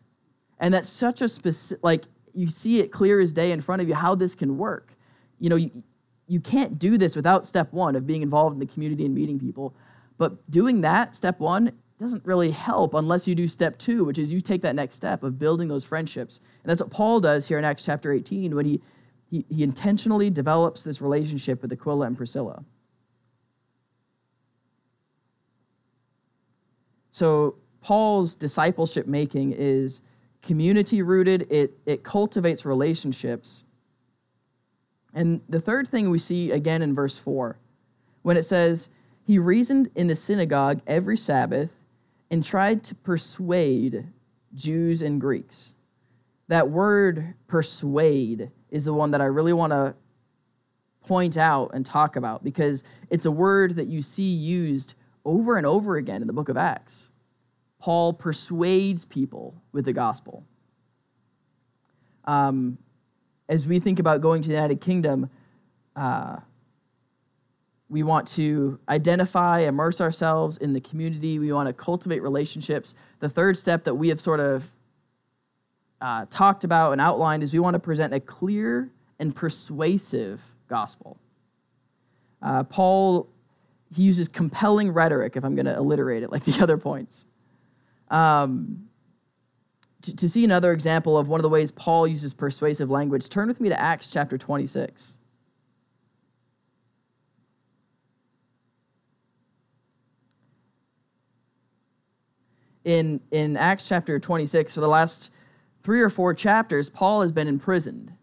And 0.60 0.74
that's 0.74 0.90
such 0.90 1.22
a 1.22 1.28
specific, 1.28 1.84
like, 1.84 2.04
you 2.34 2.50
see 2.50 2.80
it 2.80 2.92
clear 2.92 3.20
as 3.20 3.34
day 3.34 3.52
in 3.52 3.62
front 3.62 3.82
of 3.82 3.88
you 3.88 3.96
how 3.96 4.14
this 4.14 4.36
can 4.36 4.58
work. 4.58 4.94
You 5.40 5.50
know, 5.50 5.56
you, 5.56 5.84
you 6.28 6.40
can't 6.40 6.78
do 6.78 6.98
this 6.98 7.16
without 7.16 7.48
step 7.48 7.72
one 7.72 7.96
of 7.96 8.06
being 8.06 8.22
involved 8.22 8.54
in 8.54 8.60
the 8.60 8.66
community 8.66 9.06
and 9.06 9.16
meeting 9.16 9.40
people. 9.40 9.74
But 10.18 10.50
doing 10.52 10.82
that, 10.82 11.16
step 11.16 11.40
one, 11.40 11.72
doesn't 12.00 12.26
really 12.26 12.52
help 12.52 12.94
unless 12.94 13.28
you 13.28 13.34
do 13.34 13.48
step 13.48 13.78
two, 13.80 14.04
which 14.04 14.20
is 14.20 14.32
you 14.32 14.42
take 14.42 14.62
that 14.62 14.76
next 14.76 14.96
step 14.96 15.24
of 15.24 15.40
building 15.40 15.68
those 15.68 15.84
friendships. 15.84 16.40
And 16.64 16.70
that's 16.70 16.82
what 16.82 16.92
Paul 16.92 17.20
does 17.20 17.48
here 17.48 17.58
in 17.58 17.66
Acts 17.66 17.84
chapter 17.84 18.12
18 18.12 18.56
when 18.56 18.66
he, 18.66 18.82
he, 19.32 19.46
he 19.50 19.64
intentionally 19.64 20.30
develops 20.30 20.84
this 20.84 21.02
relationship 21.02 21.62
with 21.62 21.72
Aquila 21.72 22.08
and 22.08 22.18
Priscilla. 22.18 22.64
So, 27.18 27.56
Paul's 27.82 28.36
discipleship 28.36 29.08
making 29.08 29.54
is 29.54 30.04
community 30.44 31.02
rooted, 31.02 31.48
it, 31.52 31.76
it 31.84 32.04
cultivates 32.04 32.64
relationships. 32.64 33.66
And 35.16 35.42
the 35.50 35.60
third 35.60 35.88
thing 35.88 36.12
we 36.12 36.20
see 36.20 36.52
again 36.52 36.84
in 36.84 36.94
verse 36.94 37.18
4, 37.18 37.58
when 38.22 38.38
it 38.38 38.44
says, 38.44 38.90
He 39.24 39.40
reasoned 39.40 39.90
in 39.96 40.06
the 40.06 40.16
synagogue 40.16 40.82
every 40.86 41.18
Sabbath 41.18 41.74
and 42.30 42.46
tried 42.46 42.84
to 42.84 42.94
persuade 42.94 44.06
Jews 44.54 45.02
and 45.02 45.20
Greeks. 45.20 45.74
That 46.50 46.70
word 46.70 47.34
persuade 47.48 48.52
is 48.70 48.86
the 48.86 48.94
one 48.94 49.10
that 49.10 49.22
I 49.22 49.26
really 49.26 49.54
want 49.54 49.74
to 49.74 49.96
point 51.08 51.36
out 51.36 51.72
and 51.74 51.84
talk 51.84 52.16
about 52.16 52.44
because 52.44 52.84
it's 53.10 53.26
a 53.26 53.32
word 53.32 53.76
that 53.78 53.88
you 53.88 54.04
see 54.04 54.32
used 54.32 54.94
over 55.28 55.58
and 55.58 55.66
over 55.66 55.98
again 55.98 56.22
in 56.22 56.28
the 56.28 56.34
book 56.34 56.50
of 56.50 56.58
Acts. 56.58 57.10
Paul 57.80 58.14
persuades 58.14 59.06
people 59.06 59.62
with 59.74 59.86
the 59.86 59.94
gospel. 59.94 60.44
Um, 62.26 62.78
as 63.48 63.68
we 63.68 63.80
think 63.80 64.00
about 64.00 64.22
going 64.22 64.42
to 64.42 64.48
the 64.48 64.56
United 64.56 64.82
Kingdom, 64.82 65.30
uh, 65.96 66.38
we 67.90 68.04
want 68.04 68.28
to 68.30 68.80
identify, 68.90 69.60
immerse 69.60 70.02
ourselves 70.02 70.58
in 70.58 70.74
the 70.74 70.82
community. 70.82 71.40
We 71.40 71.52
want 71.54 71.68
to 71.68 71.74
cultivate 71.74 72.22
relationships. 72.22 72.94
The 73.20 73.30
third 73.30 73.58
step 73.58 73.84
that 73.84 73.96
we 73.96 74.10
have 74.10 74.20
sort 74.20 74.40
of 74.40 74.70
uh, 76.02 76.26
talked 76.30 76.64
about 76.64 76.94
and 76.94 77.02
outlined 77.02 77.44
is 77.44 77.54
we 77.54 77.60
want 77.60 77.76
to 77.76 77.80
present 77.80 78.14
a 78.14 78.20
clear 78.20 78.90
and 79.20 79.36
persuasive 79.36 80.42
gospel. 80.68 81.18
Uh, 82.42 82.64
Paul, 82.64 83.28
he 83.94 84.04
uses 84.04 84.28
compelling 84.28 84.92
rhetoric, 84.92 85.36
if 85.36 85.44
I'm 85.44 85.56
going 85.56 85.66
to 85.66 85.76
alliterate 85.76 86.24
it 86.24 86.32
like 86.32 86.44
the 86.44 86.60
other 86.64 86.78
points. 86.78 87.26
Um, 88.10 88.88
to, 90.04 90.16
to 90.16 90.30
see 90.30 90.44
another 90.44 90.72
example 90.72 91.18
of 91.18 91.28
one 91.28 91.40
of 91.40 91.44
the 91.44 91.50
ways 91.50 91.72
Paul 91.72 92.08
uses 92.08 92.34
persuasive 92.34 92.90
language, 92.90 93.28
turn 93.30 93.48
with 93.48 93.60
me 93.60 93.70
to 93.70 93.80
Acts 93.80 94.12
chapter 94.12 94.38
26. 94.38 95.18
in, 102.88 103.20
in 103.32 103.58
Acts 103.58 103.88
chapter 103.90 104.18
26, 104.18 104.74
for 104.74 104.80
the 104.80 104.88
last 104.88 105.30
three 105.84 106.00
or 106.00 106.10
four 106.10 106.34
chapters, 106.34 106.90
Paul 106.90 107.22
has 107.22 107.34
been 107.34 107.48
imprisoned. 107.48 108.14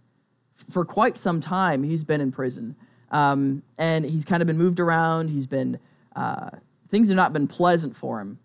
For 0.70 0.87
quite 0.87 1.18
some 1.18 1.38
time, 1.38 1.83
he's 1.83 2.03
been 2.03 2.22
in 2.22 2.33
prison. 2.33 2.74
Um, 3.14 3.62
and 3.79 4.05
he's 4.05 4.24
kind 4.24 4.42
of 4.42 4.48
been 4.48 4.59
moved 4.59 4.81
around. 4.81 5.29
He's 5.29 5.46
been, 5.46 5.79
uh, 6.16 6.50
things 6.88 7.07
have 7.09 7.16
not 7.16 7.33
been 7.33 7.46
pleasant 7.46 7.96
for 7.96 8.20
him. 8.20 8.40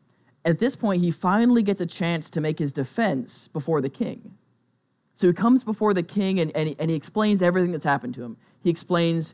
At 0.46 0.60
this 0.60 0.76
point, 0.76 1.02
he 1.02 1.10
finally 1.10 1.64
gets 1.64 1.82
a 1.82 1.88
chance 1.88 2.30
to 2.30 2.40
make 2.40 2.60
his 2.60 2.72
defense 2.72 3.48
before 3.48 3.82
the 3.82 3.90
king. 3.90 4.38
So 5.16 5.26
he 5.28 5.34
comes 5.34 5.64
before 5.64 5.96
the 5.96 6.04
king 6.04 6.40
and, 6.40 6.56
and, 6.56 6.70
he, 6.70 6.76
and 6.78 6.92
he 6.92 6.96
explains 6.96 7.42
everything 7.42 7.72
that's 7.72 7.84
happened 7.84 8.14
to 8.14 8.24
him. 8.24 8.38
He 8.64 8.70
explains 8.70 9.34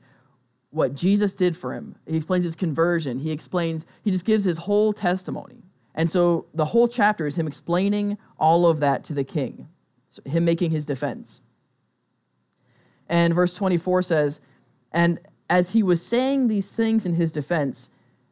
what 0.69 0.95
Jesus 0.95 1.33
did 1.33 1.55
for 1.55 1.73
him, 1.73 1.95
he 2.05 2.15
explains 2.15 2.43
his 2.45 2.55
conversion, 2.55 3.19
he 3.19 3.31
explains, 3.31 3.85
he 4.03 4.11
just 4.11 4.25
gives 4.25 4.45
his 4.45 4.59
whole 4.59 4.93
testimony. 4.93 5.63
And 5.95 6.09
so 6.09 6.45
the 6.53 6.65
whole 6.65 6.87
chapter 6.87 7.25
is 7.25 7.37
him 7.37 7.47
explaining 7.47 8.17
all 8.37 8.65
of 8.67 8.79
that 8.79 9.03
to 9.05 9.13
the 9.13 9.23
king, 9.23 9.67
so 10.09 10.21
him 10.25 10.43
making 10.43 10.71
his 10.71 10.85
defense. 10.85 11.41
And 13.07 13.33
verse 13.33 13.53
24 13.55 14.01
says, 14.01 14.39
And 14.95 15.19
as 15.49 15.71
he 15.71 15.83
was 15.83 16.01
saying 16.01 16.47
these 16.47 16.71
things 16.71 17.05
in 17.05 17.15
his 17.15 17.31
defense, 17.31 17.89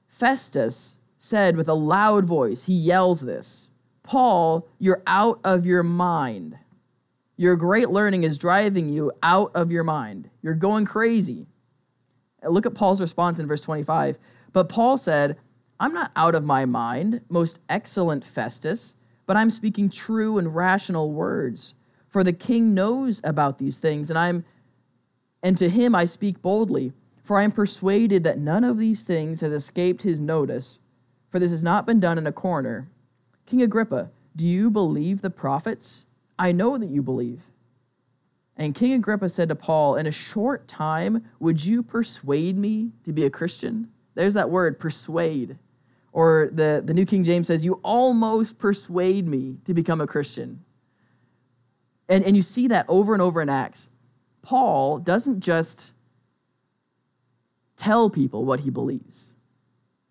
Festus 0.08 0.98
said 1.18 1.58
with 1.58 1.68
a 1.68 1.74
loud 1.74 2.26
voice, 2.26 2.64
he 2.64 2.74
yells 2.74 3.22
this 3.22 3.70
Paul, 4.02 4.68
you're 4.80 5.04
out 5.06 5.40
of 5.44 5.66
your 5.66 5.84
mind. 5.84 6.58
Your 7.36 7.56
great 7.56 7.90
learning 7.90 8.24
is 8.24 8.38
driving 8.38 8.90
you 8.90 9.12
out 9.22 9.52
of 9.54 9.72
your 9.72 9.84
mind. 9.84 10.30
You're 10.42 10.54
going 10.54 10.86
crazy. 10.86 11.48
Look 12.44 12.66
at 12.66 12.76
Paul's 12.76 13.02
response 13.02 13.40
in 13.40 13.48
verse 13.48 13.62
25. 13.62 14.18
But 14.52 14.70
Paul 14.70 14.98
said, 14.98 15.38
I'm 15.80 15.94
not 15.94 16.12
out 16.16 16.36
of 16.36 16.44
my 16.44 16.66
mind, 16.66 17.22
most 17.30 17.60
excellent 17.68 18.24
Festus, 18.24 18.96
but 19.26 19.36
I'm 19.36 19.50
speaking 19.50 19.90
true 19.90 20.38
and 20.38 20.56
rational 20.56 21.12
words. 21.12 21.74
For 22.08 22.24
the 22.24 22.34
king 22.34 22.74
knows 22.74 23.20
about 23.24 23.58
these 23.58 23.78
things, 23.78 24.10
and 24.10 24.20
I'm 24.20 24.46
and 25.44 25.58
to 25.58 25.70
him 25.70 25.94
I 25.94 26.06
speak 26.06 26.42
boldly, 26.42 26.94
for 27.24 27.38
I 27.38 27.44
am 27.44 27.52
persuaded 27.52 28.24
that 28.24 28.40
none 28.40 28.64
of 28.64 28.80
these 28.80 29.04
things 29.04 29.42
has 29.42 29.52
escaped 29.52 30.02
his 30.02 30.22
notice, 30.22 30.80
for 31.30 31.38
this 31.38 31.52
has 31.52 31.64
not 31.64 31.86
been 31.86 32.00
done 32.00 32.18
in 32.18 32.26
a 32.26 32.32
corner. 32.32 32.90
King 33.46 33.62
Agrippa, 33.62 34.10
do 34.36 34.48
you 34.48 34.72
believe 34.72 35.22
the 35.22 35.30
prophets? 35.30 36.06
I 36.40 36.54
know 36.54 36.78
that 36.78 36.90
you 36.90 37.04
believe. 37.04 37.42
And 38.56 38.76
King 38.76 38.94
Agrippa 38.94 39.30
said 39.30 39.50
to 39.50 39.56
Paul, 39.56 39.96
In 39.96 40.08
a 40.08 40.12
short 40.12 40.68
time, 40.68 41.26
would 41.40 41.66
you 41.66 41.84
persuade 41.84 42.58
me 42.58 42.92
to 43.04 43.12
be 43.12 43.26
a 43.26 43.30
Christian? 43.30 43.90
There's 44.16 44.36
that 44.36 44.50
word, 44.50 44.80
persuade. 44.80 45.58
Or 46.12 46.50
the, 46.54 46.82
the 46.86 46.94
New 46.94 47.06
King 47.06 47.24
James 47.24 47.48
says, 47.48 47.66
You 47.66 47.80
almost 47.84 48.60
persuade 48.60 49.28
me 49.28 49.58
to 49.66 49.74
become 49.74 50.00
a 50.02 50.08
Christian. 50.08 50.64
And, 52.08 52.24
and 52.24 52.36
you 52.36 52.44
see 52.44 52.68
that 52.68 52.86
over 52.88 53.14
and 53.14 53.22
over 53.22 53.42
in 53.42 53.50
Acts. 53.50 53.90
Paul 54.44 55.00
doesn't 55.00 55.40
just 55.40 55.94
tell 57.78 58.10
people 58.10 58.46
what 58.46 58.60
he 58.60 58.70
believes, 58.70 59.36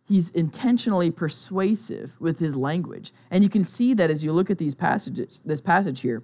he's 0.05 0.31
intentionally 0.31 1.11
persuasive 1.11 2.12
with 2.18 2.40
his 2.40 2.57
language. 2.57 3.12
And 3.31 3.45
you 3.45 3.51
can 3.51 3.62
see 3.62 3.95
that 3.95 4.11
as 4.11 4.25
you 4.25 4.33
look 4.33 4.51
at 4.51 4.59
these 4.59 4.75
passages, 4.75 5.40
this 5.45 5.61
passage 5.61 6.01
here. 6.01 6.23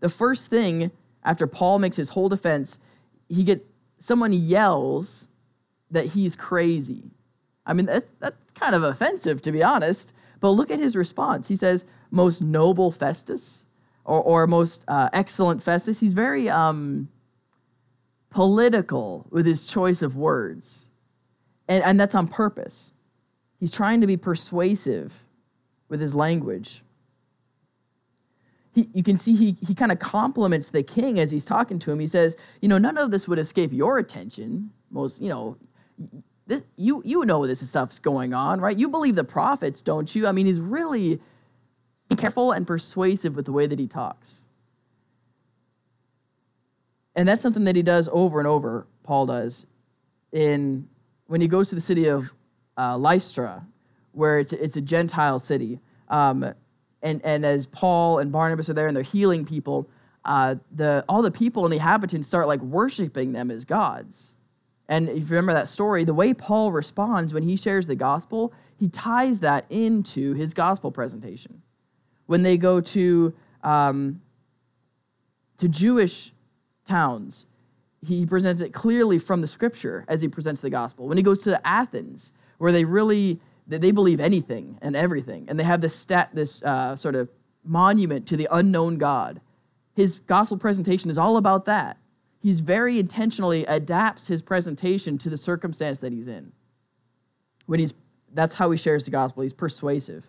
The 0.00 0.08
first 0.08 0.48
thing 0.48 0.92
after 1.24 1.46
Paul 1.46 1.78
makes 1.78 1.96
his 1.96 2.10
whole 2.10 2.28
defense, 2.28 2.78
he 3.28 3.44
get 3.44 3.66
someone 3.98 4.32
yells 4.32 5.28
that 5.90 6.06
he's 6.06 6.34
crazy. 6.34 7.10
I 7.64 7.72
mean, 7.72 7.86
that's, 7.86 8.10
that's 8.18 8.52
kind 8.52 8.74
of 8.74 8.82
offensive, 8.82 9.42
to 9.42 9.52
be 9.52 9.62
honest. 9.62 10.12
But 10.40 10.50
look 10.50 10.70
at 10.70 10.80
his 10.80 10.96
response. 10.96 11.48
He 11.48 11.56
says, 11.56 11.84
Most 12.10 12.42
noble 12.42 12.90
Festus, 12.90 13.64
or, 14.04 14.20
or 14.22 14.46
most 14.46 14.84
uh, 14.88 15.08
excellent 15.12 15.62
Festus. 15.62 16.00
He's 16.00 16.12
very 16.12 16.48
um, 16.48 17.08
political 18.30 19.26
with 19.30 19.46
his 19.46 19.66
choice 19.66 20.02
of 20.02 20.16
words. 20.16 20.88
And, 21.68 21.84
and 21.84 22.00
that's 22.00 22.14
on 22.14 22.28
purpose. 22.28 22.92
He's 23.60 23.72
trying 23.72 24.00
to 24.00 24.06
be 24.06 24.16
persuasive 24.16 25.12
with 25.88 26.00
his 26.00 26.14
language. 26.14 26.82
He, 28.74 28.88
you 28.94 29.02
can 29.02 29.18
see 29.18 29.36
he, 29.36 29.56
he 29.66 29.74
kind 29.74 29.92
of 29.92 29.98
compliments 29.98 30.70
the 30.70 30.82
king 30.82 31.20
as 31.20 31.30
he's 31.30 31.44
talking 31.44 31.78
to 31.80 31.92
him. 31.92 32.00
He 32.00 32.06
says, 32.06 32.34
You 32.60 32.68
know, 32.68 32.78
none 32.78 32.96
of 32.96 33.10
this 33.10 33.28
would 33.28 33.38
escape 33.38 33.72
your 33.72 33.98
attention. 33.98 34.70
Most, 34.90 35.20
you 35.20 35.28
know, 35.28 35.56
this, 36.46 36.62
you, 36.76 37.02
you 37.04 37.24
know 37.24 37.46
this 37.46 37.66
stuff's 37.68 37.98
going 37.98 38.34
on, 38.34 38.60
right? 38.60 38.76
You 38.76 38.88
believe 38.88 39.14
the 39.14 39.24
prophets, 39.24 39.82
don't 39.82 40.12
you? 40.14 40.26
I 40.26 40.32
mean, 40.32 40.46
he's 40.46 40.60
really 40.60 41.20
careful 42.16 42.52
and 42.52 42.66
persuasive 42.66 43.36
with 43.36 43.46
the 43.46 43.52
way 43.52 43.66
that 43.66 43.78
he 43.78 43.86
talks. 43.86 44.48
And 47.14 47.28
that's 47.28 47.42
something 47.42 47.64
that 47.64 47.76
he 47.76 47.82
does 47.82 48.08
over 48.12 48.38
and 48.38 48.48
over, 48.48 48.86
Paul 49.02 49.26
does, 49.26 49.66
in 50.32 50.88
when 51.26 51.40
he 51.40 51.48
goes 51.48 51.68
to 51.68 51.74
the 51.74 51.80
city 51.80 52.06
of 52.06 52.32
uh, 52.78 52.96
Lystra, 52.96 53.66
where 54.12 54.38
it's, 54.38 54.52
it's 54.52 54.76
a 54.76 54.80
Gentile 54.80 55.38
city. 55.38 55.80
Um, 56.08 56.54
and, 57.02 57.20
and 57.24 57.44
as 57.44 57.66
Paul 57.66 58.18
and 58.18 58.30
Barnabas 58.30 58.70
are 58.70 58.74
there 58.74 58.86
and 58.86 58.96
they're 58.96 59.02
healing 59.02 59.44
people, 59.44 59.88
uh, 60.24 60.56
the, 60.74 61.04
all 61.08 61.22
the 61.22 61.30
people 61.30 61.64
and 61.64 61.72
the 61.72 61.76
inhabitants 61.76 62.28
start 62.28 62.46
like 62.46 62.60
worshiping 62.60 63.32
them 63.32 63.50
as 63.50 63.64
gods. 63.64 64.36
And 64.88 65.08
if 65.08 65.18
you 65.18 65.24
remember 65.24 65.52
that 65.54 65.68
story, 65.68 66.04
the 66.04 66.14
way 66.14 66.34
Paul 66.34 66.70
responds 66.70 67.32
when 67.32 67.42
he 67.42 67.56
shares 67.56 67.86
the 67.86 67.94
gospel, 67.94 68.52
he 68.76 68.88
ties 68.88 69.40
that 69.40 69.64
into 69.70 70.34
his 70.34 70.54
gospel 70.54 70.92
presentation. 70.92 71.62
When 72.26 72.42
they 72.42 72.56
go 72.56 72.80
to, 72.80 73.34
um, 73.62 74.20
to 75.58 75.68
Jewish 75.68 76.32
towns, 76.86 77.46
he 78.04 78.26
presents 78.26 78.60
it 78.60 78.72
clearly 78.72 79.18
from 79.18 79.40
the 79.40 79.46
scripture 79.46 80.04
as 80.08 80.20
he 80.20 80.28
presents 80.28 80.62
the 80.62 80.70
gospel. 80.70 81.08
When 81.08 81.16
he 81.16 81.22
goes 81.22 81.44
to 81.44 81.64
Athens, 81.66 82.32
where 82.58 82.72
they 82.72 82.84
really 82.84 83.40
they 83.68 83.92
believe 83.92 84.18
anything 84.18 84.76
and 84.82 84.96
everything, 84.96 85.46
and 85.48 85.58
they 85.58 85.64
have 85.64 85.80
this 85.80 85.94
stat, 85.94 86.30
this 86.32 86.62
uh, 86.64 86.96
sort 86.96 87.14
of 87.14 87.28
monument 87.64 88.26
to 88.26 88.36
the 88.36 88.48
unknown 88.50 88.98
God. 88.98 89.40
His 89.94 90.18
gospel 90.18 90.58
presentation 90.58 91.10
is 91.10 91.16
all 91.16 91.36
about 91.36 91.64
that 91.66 91.96
he's 92.42 92.60
very 92.60 92.98
intentionally 92.98 93.64
adapts 93.66 94.26
his 94.26 94.42
presentation 94.42 95.16
to 95.16 95.30
the 95.30 95.36
circumstance 95.36 95.98
that 95.98 96.12
he's 96.12 96.28
in. 96.28 96.52
When 97.66 97.80
he's 97.80 97.94
that's 98.34 98.54
how 98.54 98.70
he 98.70 98.78
shares 98.78 99.04
the 99.04 99.10
gospel. 99.10 99.42
He's 99.42 99.52
persuasive. 99.52 100.26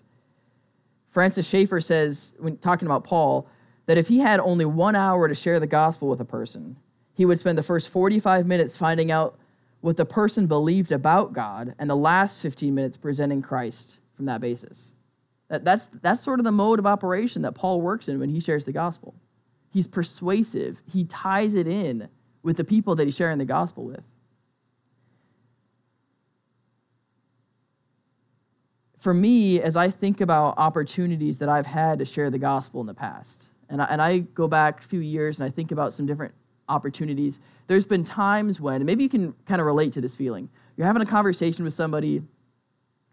Francis 1.13 1.47
Schaeffer 1.47 1.79
says, 1.79 2.33
when 2.39 2.57
talking 2.57 2.87
about 2.87 3.03
Paul, 3.03 3.47
that 3.85 3.99
if 3.99 4.07
he 4.07 4.17
had 4.17 4.39
only 4.39 4.65
one 4.65 4.95
hour 4.95 5.27
to 5.27 5.35
share 5.35 5.59
the 5.59 5.67
gospel 5.67 6.09
with 6.09 6.19
a 6.19 6.25
person, 6.25 6.75
he 7.13 7.23
would 7.23 7.37
spend 7.37 7.55
the 7.55 7.63
first 7.63 7.89
45 7.89 8.47
minutes 8.47 8.75
finding 8.75 9.11
out 9.11 9.37
what 9.81 9.95
the 9.95 10.05
person 10.05 10.47
believed 10.47 10.91
about 10.91 11.31
God 11.31 11.75
and 11.77 11.87
the 11.87 11.95
last 11.95 12.41
15 12.41 12.73
minutes 12.73 12.97
presenting 12.97 13.43
Christ 13.43 13.99
from 14.15 14.25
that 14.25 14.41
basis. 14.41 14.93
That, 15.49 15.63
that's, 15.63 15.87
that's 16.01 16.23
sort 16.23 16.39
of 16.39 16.45
the 16.45 16.51
mode 16.51 16.79
of 16.79 16.87
operation 16.87 17.43
that 17.43 17.51
Paul 17.51 17.79
works 17.79 18.09
in 18.09 18.19
when 18.19 18.29
he 18.29 18.39
shares 18.39 18.63
the 18.63 18.71
gospel. 18.71 19.13
He's 19.69 19.85
persuasive. 19.85 20.81
He 20.91 21.05
ties 21.05 21.53
it 21.53 21.67
in 21.67 22.09
with 22.41 22.57
the 22.57 22.63
people 22.63 22.95
that 22.95 23.05
he's 23.05 23.15
sharing 23.15 23.37
the 23.37 23.45
gospel 23.45 23.85
with. 23.85 24.03
For 29.03 29.13
me, 29.13 29.59
as 29.59 29.75
I 29.75 29.89
think 29.89 30.21
about 30.21 30.53
opportunities 30.57 31.39
that 31.39 31.49
I've 31.49 31.65
had 31.65 31.99
to 31.99 32.05
share 32.05 32.29
the 32.29 32.39
gospel 32.39 32.79
in 32.79 32.87
the 32.87 32.93
past, 32.93 33.49
and 33.67 33.81
I, 33.81 33.85
and 33.89 34.01
I 34.01 34.19
go 34.19 34.47
back 34.47 34.79
a 34.79 34.83
few 34.83 35.01
years 35.01 35.41
and 35.41 35.45
I 35.45 35.51
think 35.51 35.73
about 35.73 35.91
some 35.91 36.05
different 36.05 36.33
opportunities, 36.69 37.37
there's 37.67 37.85
been 37.85 38.05
times 38.05 38.61
when, 38.61 38.85
maybe 38.85 39.03
you 39.03 39.09
can 39.09 39.33
kind 39.45 39.59
of 39.59 39.67
relate 39.67 39.91
to 39.91 39.99
this 39.99 40.15
feeling. 40.15 40.47
You're 40.77 40.87
having 40.87 41.01
a 41.01 41.05
conversation 41.05 41.65
with 41.65 41.73
somebody, 41.73 42.21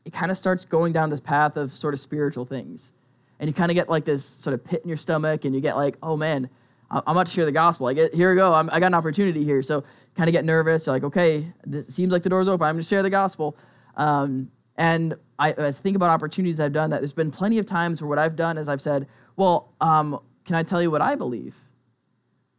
it 0.05 0.13
kind 0.13 0.31
of 0.31 0.39
starts 0.39 0.65
going 0.65 0.93
down 0.93 1.11
this 1.11 1.19
path 1.19 1.57
of 1.57 1.75
sort 1.75 1.93
of 1.93 1.99
spiritual 1.99 2.45
things 2.45 2.93
and 3.41 3.49
you 3.49 3.53
kind 3.53 3.73
of 3.73 3.75
get 3.75 3.89
like 3.89 4.05
this 4.05 4.25
sort 4.25 4.55
of 4.55 4.63
pit 4.63 4.83
in 4.85 4.89
your 4.89 4.99
stomach, 4.99 5.45
and 5.45 5.55
you 5.55 5.61
get 5.61 5.75
like, 5.75 5.97
oh 6.05 6.17
man, 6.17 6.49
I'm 6.89 7.03
about 7.09 7.27
to 7.27 7.33
share 7.33 7.47
the 7.47 7.53
gospel. 7.53 7.87
Like, 7.87 7.97
here 8.13 8.31
we 8.31 8.37
go. 8.37 8.53
I'm, 8.53 8.71
i 8.71 8.79
got 8.79 8.87
an 8.89 8.95
opportunity 8.95 9.43
here. 9.43 9.63
So 9.63 9.83
kind 10.15 10.29
of 10.29 10.33
get 10.33 10.45
nervous. 10.45 10.87
You're 10.87 10.95
like, 10.95 11.05
okay, 11.05 11.53
this 11.67 11.89
seems 11.89 12.13
like 12.13 12.23
the 12.23 12.29
door's 12.29 12.47
open. 12.47 12.67
I'm 12.67 12.75
going 12.75 12.83
to 12.83 12.89
share 12.89 13.03
the 13.03 13.11
gospel. 13.11 13.57
Um, 13.97 14.51
and 14.81 15.15
I, 15.39 15.53
as 15.53 15.79
I 15.79 15.83
think 15.83 15.95
about 15.95 16.09
opportunities 16.09 16.59
I've 16.59 16.73
done 16.73 16.89
that, 16.89 17.03
there's 17.03 17.13
been 17.13 17.31
plenty 17.31 17.59
of 17.59 17.67
times 17.67 18.01
where 18.01 18.09
what 18.09 18.19
I've 18.19 18.35
done 18.35 18.57
is 18.57 18.67
I've 18.67 18.81
said, 18.81 19.07
well, 19.37 19.75
um, 19.83 20.19
can 20.47 20.57
I 20.57 20.63
tell 20.63 20.81
you 20.81 20.91
what 20.91 21.03
I 21.03 21.17
believe? 21.17 21.55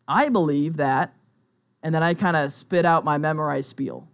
I 0.08 0.30
believe 0.30 0.78
that, 0.78 1.16
and 1.82 1.96
then 1.96 2.04
I 2.04 2.14
kind 2.14 2.38
of 2.38 2.54
spit 2.54 2.86
out 2.86 3.04
my 3.04 3.18
memorized 3.18 3.72
spiel. 3.72 4.08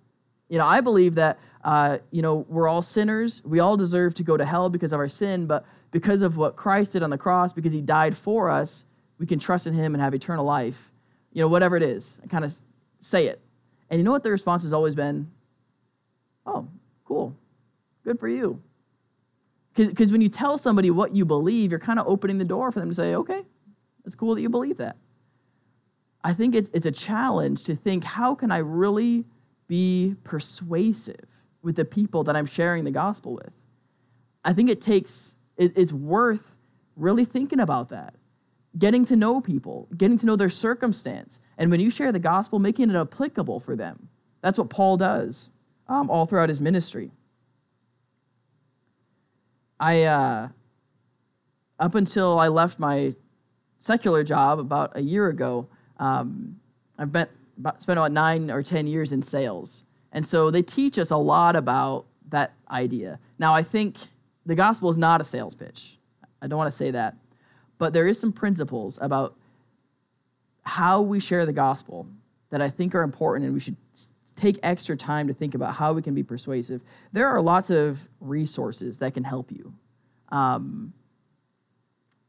You 0.48 0.58
know, 0.58 0.66
I 0.66 0.80
believe 0.80 1.16
that, 1.16 1.38
uh, 1.66 1.98
you 2.12 2.22
know, 2.22 2.46
we're 2.48 2.70
all 2.70 2.82
sinners. 2.82 3.42
We 3.44 3.60
all 3.60 3.76
deserve 3.76 4.14
to 4.16 4.24
go 4.24 4.38
to 4.38 4.46
hell 4.46 4.70
because 4.70 4.94
of 4.94 5.00
our 5.02 5.10
sin, 5.10 5.46
but 5.46 5.66
because 5.92 6.22
of 6.22 6.38
what 6.38 6.56
Christ 6.56 6.94
did 6.94 7.04
on 7.04 7.10
the 7.10 7.18
cross, 7.18 7.52
because 7.52 7.74
he 7.74 7.82
died 7.82 8.16
for 8.16 8.50
us, 8.50 8.86
we 9.18 9.26
can 9.26 9.38
trust 9.38 9.68
in 9.68 9.74
him 9.74 9.94
and 9.94 10.02
have 10.02 10.14
eternal 10.14 10.46
life. 10.46 10.94
You 11.34 11.42
know, 11.42 11.50
whatever 11.50 11.76
it 11.76 11.84
is, 11.84 12.20
I 12.24 12.28
kind 12.28 12.46
of 12.46 12.54
say 13.00 13.28
it. 13.28 13.42
And 13.90 14.00
you 14.00 14.06
know 14.06 14.12
what 14.12 14.24
the 14.24 14.32
response 14.32 14.64
has 14.64 14.72
always 14.72 14.96
been? 14.96 15.30
Oh, 16.46 16.70
cool. 17.04 17.36
Good 18.08 18.22
for 18.22 18.30
you. 18.30 18.62
Because 19.76 20.14
when 20.14 20.22
you 20.22 20.30
tell 20.30 20.58
somebody 20.58 20.92
what 20.92 21.14
you 21.14 21.26
believe, 21.26 21.72
you're 21.72 21.80
kind 21.80 22.00
of 22.00 22.08
opening 22.08 22.38
the 22.38 22.46
door 22.46 22.72
for 22.72 22.80
them 22.80 22.88
to 22.88 22.96
say, 22.96 23.16
okay, 23.16 23.42
it's 24.06 24.16
cool 24.16 24.34
that 24.34 24.42
you 24.42 24.48
believe 24.48 24.78
that. 24.78 24.96
I 26.24 26.34
think 26.34 26.56
it's, 26.56 26.70
it's 26.74 26.86
a 26.86 26.92
challenge 26.92 27.64
to 27.64 27.76
think, 27.76 28.06
how 28.06 28.34
can 28.34 28.50
I 28.50 28.60
really 28.60 29.26
be 29.68 30.16
persuasive 30.24 31.26
with 31.62 31.76
the 31.76 31.84
people 31.84 32.24
that 32.24 32.38
I'm 32.38 32.46
sharing 32.46 32.86
the 32.86 32.92
gospel 32.92 33.34
with? 33.34 33.52
I 34.46 34.54
think 34.54 34.70
it 34.70 34.80
takes 34.80 35.36
it's 35.58 35.92
worth 35.92 36.56
really 36.96 37.26
thinking 37.26 37.60
about 37.60 37.90
that. 37.90 38.16
Getting 38.78 39.06
to 39.08 39.18
know 39.18 39.42
people, 39.42 39.90
getting 39.98 40.18
to 40.20 40.26
know 40.26 40.38
their 40.38 40.50
circumstance. 40.50 41.42
And 41.58 41.70
when 41.70 41.82
you 41.82 41.90
share 41.90 42.14
the 42.14 42.20
gospel, 42.20 42.60
making 42.60 42.90
it 42.90 42.96
applicable 42.96 43.60
for 43.60 43.76
them. 43.76 44.08
That's 44.42 44.58
what 44.58 44.70
Paul 44.70 44.96
does 44.96 45.50
um, 45.90 46.10
all 46.10 46.26
throughout 46.26 46.48
his 46.48 46.62
ministry. 46.62 47.12
I, 49.80 50.04
uh, 50.04 50.50
up 51.80 51.96
until 51.96 52.40
I 52.40 52.48
left 52.48 52.80
my 52.80 53.16
secular 53.80 54.24
job 54.24 54.60
about 54.60 54.92
a 54.96 55.02
year 55.02 55.28
ago, 55.28 55.68
um, 55.98 56.60
I've 56.98 57.14
met 57.14 57.30
spent 57.80 57.98
about 57.98 58.12
nine 58.12 58.52
or 58.52 58.62
10 58.62 58.88
years 58.88 59.12
in 59.12 59.22
sales. 59.22 59.84
And 60.12 60.26
so 60.26 60.52
they 60.52 60.62
teach 60.62 61.00
us 61.00 61.12
a 61.12 61.18
lot 61.18 61.56
about 61.56 62.06
that 62.30 62.54
idea. 62.70 63.20
Now, 63.40 63.54
I 63.54 63.64
think 63.64 63.98
the 64.46 64.56
gospel 64.56 64.90
is 64.90 64.98
not 64.98 65.22
a 65.22 65.24
sales 65.24 65.56
pitch. 65.56 65.98
I 66.42 66.48
don't 66.48 66.58
want 66.58 66.72
to 66.72 66.78
say 66.78 66.92
that. 66.92 67.16
But 67.78 67.94
there 67.94 68.08
is 68.08 68.20
some 68.20 68.32
principles 68.32 68.98
about 69.02 69.36
how 70.64 71.02
we 71.02 71.20
share 71.20 71.46
the 71.46 71.54
gospel 71.54 72.08
that 72.50 72.62
I 72.62 72.70
think 72.70 72.96
are 72.96 73.02
important 73.02 73.46
and 73.46 73.54
we 73.54 73.60
should 73.60 73.78
take 74.38 74.60
extra 74.64 74.96
time 74.96 75.28
to 75.28 75.34
think 75.34 75.56
about 75.56 75.76
how 75.76 75.92
we 75.94 76.02
can 76.02 76.14
be 76.14 76.24
persuasive. 76.24 76.82
There 77.12 77.28
are 77.28 77.42
lots 77.42 77.70
of 77.70 78.08
resources 78.22 79.00
that 79.00 79.14
can 79.14 79.24
help 79.24 79.52
you. 79.52 79.74
Um, 80.30 80.94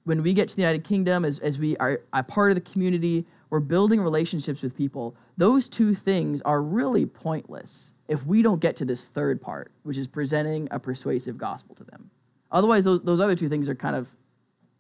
when 0.05 0.23
we 0.23 0.33
get 0.33 0.49
to 0.49 0.57
the 0.57 0.63
United 0.63 0.85
Kingdom, 0.85 1.25
as, 1.25 1.39
as 1.39 1.59
we 1.59 1.77
are 1.77 2.01
a 2.13 2.23
part 2.23 2.51
of 2.51 2.55
the 2.55 2.63
community, 2.63 3.27
we're 3.51 3.61
building 3.61 4.01
relationships 4.01 4.63
with 4.63 4.75
people. 4.77 5.15
Those 5.37 5.69
two 5.69 5.95
things 5.95 6.41
are 6.43 6.63
really 6.63 7.05
pointless 7.07 7.93
if 8.09 8.25
we 8.25 8.41
don't 8.41 8.61
get 8.61 8.75
to 8.77 8.87
this 8.87 9.05
third 9.05 9.41
part, 9.41 9.71
which 9.83 9.99
is 9.99 10.07
presenting 10.07 10.67
a 10.71 10.79
persuasive 10.79 11.37
gospel 11.37 11.75
to 11.75 11.85
them. 11.85 12.11
Otherwise, 12.51 12.85
those, 12.85 13.03
those 13.03 13.21
other 13.21 13.35
two 13.35 13.51
things 13.51 13.69
are 13.69 13.75
kind 13.75 13.95
of, 13.95 14.09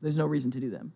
there's 0.00 0.16
no 0.16 0.24
reason 0.24 0.50
to 0.50 0.60
do 0.60 0.70
them. 0.70 0.92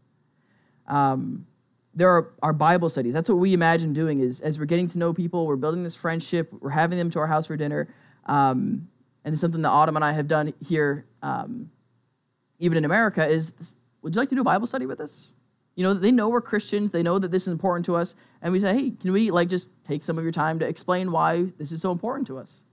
Um, 0.87 1.47
there 1.95 2.09
are 2.09 2.33
our 2.43 2.53
Bible 2.53 2.89
studies. 2.89 3.13
That's 3.13 3.29
what 3.29 3.39
we 3.39 3.53
imagine 3.53 3.93
doing 3.93 4.21
is 4.21 4.41
as 4.41 4.59
we're 4.59 4.65
getting 4.65 4.89
to 4.89 4.99
know 4.99 5.13
people, 5.13 5.47
we're 5.47 5.57
building 5.57 5.83
this 5.83 5.95
friendship, 5.95 6.53
we're 6.61 6.71
having 6.71 6.99
them 6.99 7.11
to 7.11 7.19
our 7.19 7.27
house 7.27 7.47
for 7.47 7.57
dinner. 7.57 7.89
Um, 8.27 8.89
and 9.25 9.39
something 9.39 9.63
that 9.63 9.69
Autumn 9.69 9.97
and 9.97 10.05
I 10.05 10.13
have 10.13 10.27
done 10.27 10.53
here, 10.67 11.07
um, 11.23 11.71
even 12.59 12.79
in 12.79 12.85
America, 12.85 13.27
is 13.27 13.53
would 14.03 14.15
you 14.15 14.21
like 14.21 14.29
to 14.31 14.35
do 14.35 14.41
a 14.41 14.45
Bible 14.45 14.67
study 14.67 14.87
with 14.87 15.01
us? 15.01 15.35
You 15.75 15.85
know, 15.85 15.95
they 15.95 16.11
know 16.11 16.29
we're 16.29 16.41
Christians, 16.41 16.91
they 16.91 17.03
know 17.03 17.19
that 17.19 17.31
this 17.31 17.47
is 17.47 17.53
important 17.53 17.87
to 17.87 17.97
us, 17.97 18.15
and 18.43 18.53
we 18.53 18.61
say, 18.61 18.75
hey, 18.75 18.91
can 18.91 19.13
we 19.13 19.31
like 19.31 19.49
just 19.49 19.71
take 19.85 20.03
some 20.03 20.19
of 20.19 20.25
your 20.25 20.33
time 20.33 20.59
to 20.59 20.67
explain 20.67 21.13
why 21.13 21.53
this 21.59 21.73
is 21.73 21.81
so 21.81 21.93
important 21.93 22.27
to 22.27 22.39
us? 22.39 22.65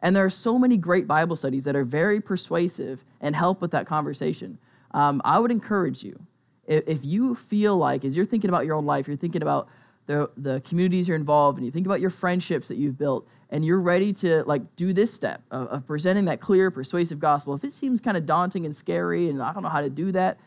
And 0.00 0.14
there 0.14 0.24
are 0.24 0.30
so 0.30 0.58
many 0.58 0.76
great 0.76 1.06
Bible 1.06 1.36
studies 1.36 1.64
that 1.64 1.74
are 1.74 1.84
very 1.84 2.20
persuasive 2.20 3.04
and 3.20 3.34
help 3.34 3.60
with 3.60 3.72
that 3.72 3.86
conversation. 3.86 4.58
Um, 4.92 5.20
I 5.24 5.38
would 5.38 5.50
encourage 5.50 6.04
you, 6.04 6.18
if, 6.66 7.04
you 7.04 7.34
feel 7.34 7.76
like, 7.76 8.04
as 8.04 8.16
you're 8.16 8.26
thinking 8.26 8.50
about 8.50 8.66
your 8.66 8.74
own 8.76 8.86
life, 8.86 9.06
you're 9.06 9.16
thinking 9.16 9.42
about 9.42 9.68
the, 10.06 10.30
the 10.36 10.60
communities 10.62 11.08
you're 11.08 11.16
involved 11.16 11.58
and 11.58 11.66
you 11.66 11.72
think 11.72 11.86
about 11.86 12.00
your 12.00 12.10
friendships 12.10 12.68
that 12.68 12.76
you've 12.76 12.98
built, 12.98 13.26
and 13.50 13.64
you're 13.64 13.80
ready 13.80 14.12
to 14.12 14.42
like 14.44 14.74
do 14.76 14.92
this 14.92 15.12
step 15.12 15.42
of, 15.50 15.68
of 15.68 15.86
presenting 15.86 16.24
that 16.24 16.40
clear, 16.40 16.70
persuasive 16.70 17.20
gospel, 17.20 17.54
if 17.54 17.64
it 17.64 17.72
seems 17.72 18.00
kind 18.00 18.16
of 18.16 18.26
daunting 18.26 18.64
and 18.64 18.74
scary 18.74 19.28
and 19.28 19.40
I 19.40 19.52
don't 19.52 19.62
know 19.62 19.68
how 19.68 19.80
to 19.80 19.90
do 19.90 20.12
that, 20.12 20.38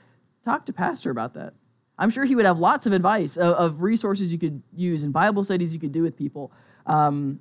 talk 0.44 0.66
to 0.66 0.74
pastor 0.74 1.10
about 1.10 1.34
that. 1.36 1.54
I'm 1.98 2.10
sure 2.10 2.26
he 2.26 2.36
would 2.36 2.46
have 2.46 2.60
lots 2.60 2.86
of 2.86 2.94
advice 2.94 3.38
of, 3.38 3.54
of 3.56 3.82
resources 3.82 4.32
you 4.32 4.40
could 4.40 4.62
use 4.76 5.04
and 5.04 5.14
Bible 5.14 5.44
studies 5.44 5.74
you 5.74 5.80
could 5.80 5.92
do 5.92 6.02
with 6.02 6.18
people. 6.18 6.52
Um, 6.86 7.40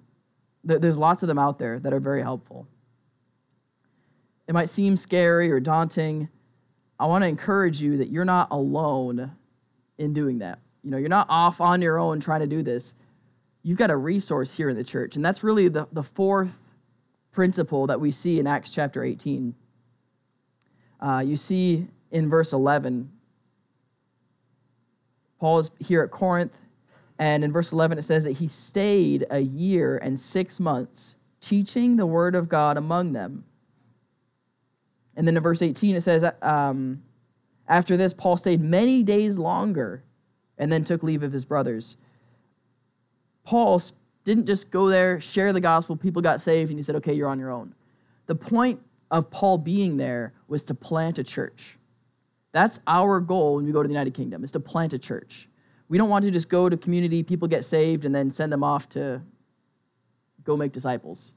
th- 0.67 0.81
there's 0.81 0.99
lots 0.99 1.23
of 1.23 1.29
them 1.29 1.38
out 1.38 1.59
there 1.59 1.79
that 1.81 1.93
are 1.93 2.01
very 2.01 2.23
helpful. 2.23 2.67
It 4.47 4.55
might 4.55 4.69
seem 4.69 4.97
scary 4.97 5.51
or 5.51 5.61
daunting. 5.61 6.29
I 6.98 7.06
want 7.06 7.22
to 7.22 7.28
encourage 7.28 7.80
you 7.80 7.98
that 7.98 8.08
you're 8.08 8.24
not 8.24 8.48
alone 8.50 9.32
in 9.98 10.12
doing 10.12 10.38
that. 10.38 10.58
You 10.82 10.90
know, 10.90 10.96
you're 10.96 11.08
not 11.08 11.26
off 11.28 11.61
on 11.61 11.82
your 11.82 11.98
own 11.98 12.20
trying 12.20 12.40
to 12.40 12.46
do 12.46 12.62
this. 12.62 12.94
You've 13.62 13.78
got 13.78 13.90
a 13.90 13.96
resource 13.96 14.52
here 14.52 14.68
in 14.68 14.76
the 14.76 14.84
church. 14.84 15.16
And 15.16 15.24
that's 15.24 15.44
really 15.44 15.68
the, 15.68 15.87
the 15.92 16.02
fourth 16.02 16.56
principle 17.32 17.87
that 17.87 18.00
we 18.00 18.11
see 18.11 18.40
in 18.40 18.46
Acts 18.46 18.72
chapter 18.72 19.04
18. 19.04 19.54
Uh, 21.00 21.22
you 21.24 21.37
see 21.37 21.87
in 22.11 22.28
verse 22.28 22.52
11, 22.52 23.11
Paul 25.38 25.61
is 25.61 25.70
here 25.78 26.02
at 26.02 26.11
Corinth, 26.11 26.56
and 27.18 27.44
in 27.44 27.52
verse 27.52 27.72
11 27.72 27.98
it 27.98 28.02
says 28.02 28.24
that 28.24 28.32
he 28.32 28.48
stayed 28.48 29.26
a 29.30 29.40
year 29.40 29.98
and 29.98 30.18
six 30.18 30.58
months 30.58 31.16
teaching 31.40 31.96
the 31.96 32.06
word 32.06 32.34
of 32.34 32.48
God 32.48 32.76
among 32.76 33.12
them. 33.12 33.44
And 35.18 35.26
then 35.26 35.37
in 35.37 35.42
verse 35.42 35.61
18 35.61 35.96
it 35.96 36.02
says, 36.02 36.24
um, 36.40 37.02
after 37.66 37.96
this, 37.96 38.14
Paul 38.14 38.37
stayed 38.37 38.62
many 38.62 39.02
days 39.02 39.37
longer 39.37 40.04
and 40.57 40.72
then 40.72 40.85
took 40.85 41.02
leave 41.02 41.24
of 41.24 41.33
his 41.33 41.44
brothers. 41.44 41.96
Paul 43.44 43.83
didn't 44.24 44.46
just 44.46 44.70
go 44.70 44.88
there, 44.88 45.20
share 45.20 45.52
the 45.52 45.61
gospel, 45.61 45.96
people 45.96 46.22
got 46.22 46.40
saved, 46.40 46.70
and 46.70 46.78
he 46.78 46.83
said, 46.85 46.94
okay, 46.96 47.12
you're 47.12 47.28
on 47.28 47.38
your 47.38 47.50
own. 47.50 47.74
The 48.26 48.37
point 48.37 48.81
of 49.11 49.28
Paul 49.28 49.59
being 49.59 49.96
there 49.96 50.35
was 50.46 50.62
to 50.64 50.74
plant 50.74 51.18
a 51.18 51.24
church. 51.24 51.78
That's 52.52 52.78
our 52.87 53.20
goal 53.20 53.57
when 53.57 53.66
we 53.66 53.72
go 53.72 53.83
to 53.83 53.88
the 53.88 53.94
United 53.94 54.14
Kingdom, 54.14 54.44
is 54.44 54.52
to 54.52 54.61
plant 54.61 54.92
a 54.92 54.98
church. 54.98 55.48
We 55.88 55.98
don't 55.98 56.11
want 56.11 56.24
to 56.26 56.31
just 56.31 56.48
go 56.48 56.68
to 56.68 56.76
community, 56.76 57.24
people 57.24 57.48
get 57.48 57.64
saved, 57.64 58.04
and 58.04 58.14
then 58.14 58.31
send 58.31 58.52
them 58.52 58.62
off 58.62 58.88
to 58.90 59.20
go 60.44 60.57
make 60.57 60.72
disciples. 60.72 61.35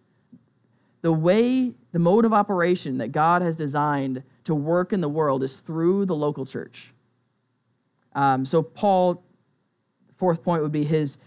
The 1.01 1.11
way, 1.11 1.73
the 1.91 1.99
mode 1.99 2.25
of 2.25 2.33
operation 2.33 2.97
that 2.99 3.11
God 3.11 3.41
has 3.41 3.55
designed 3.55 4.23
to 4.43 4.53
work 4.53 4.93
in 4.93 5.01
the 5.01 5.09
world 5.09 5.43
is 5.43 5.57
through 5.57 6.05
the 6.05 6.15
local 6.15 6.45
church. 6.45 6.93
Um, 8.13 8.45
so, 8.45 8.61
Paul, 8.61 9.23
fourth 10.17 10.43
point 10.43 10.61
would 10.61 10.71
be 10.71 10.83
his, 10.83 11.17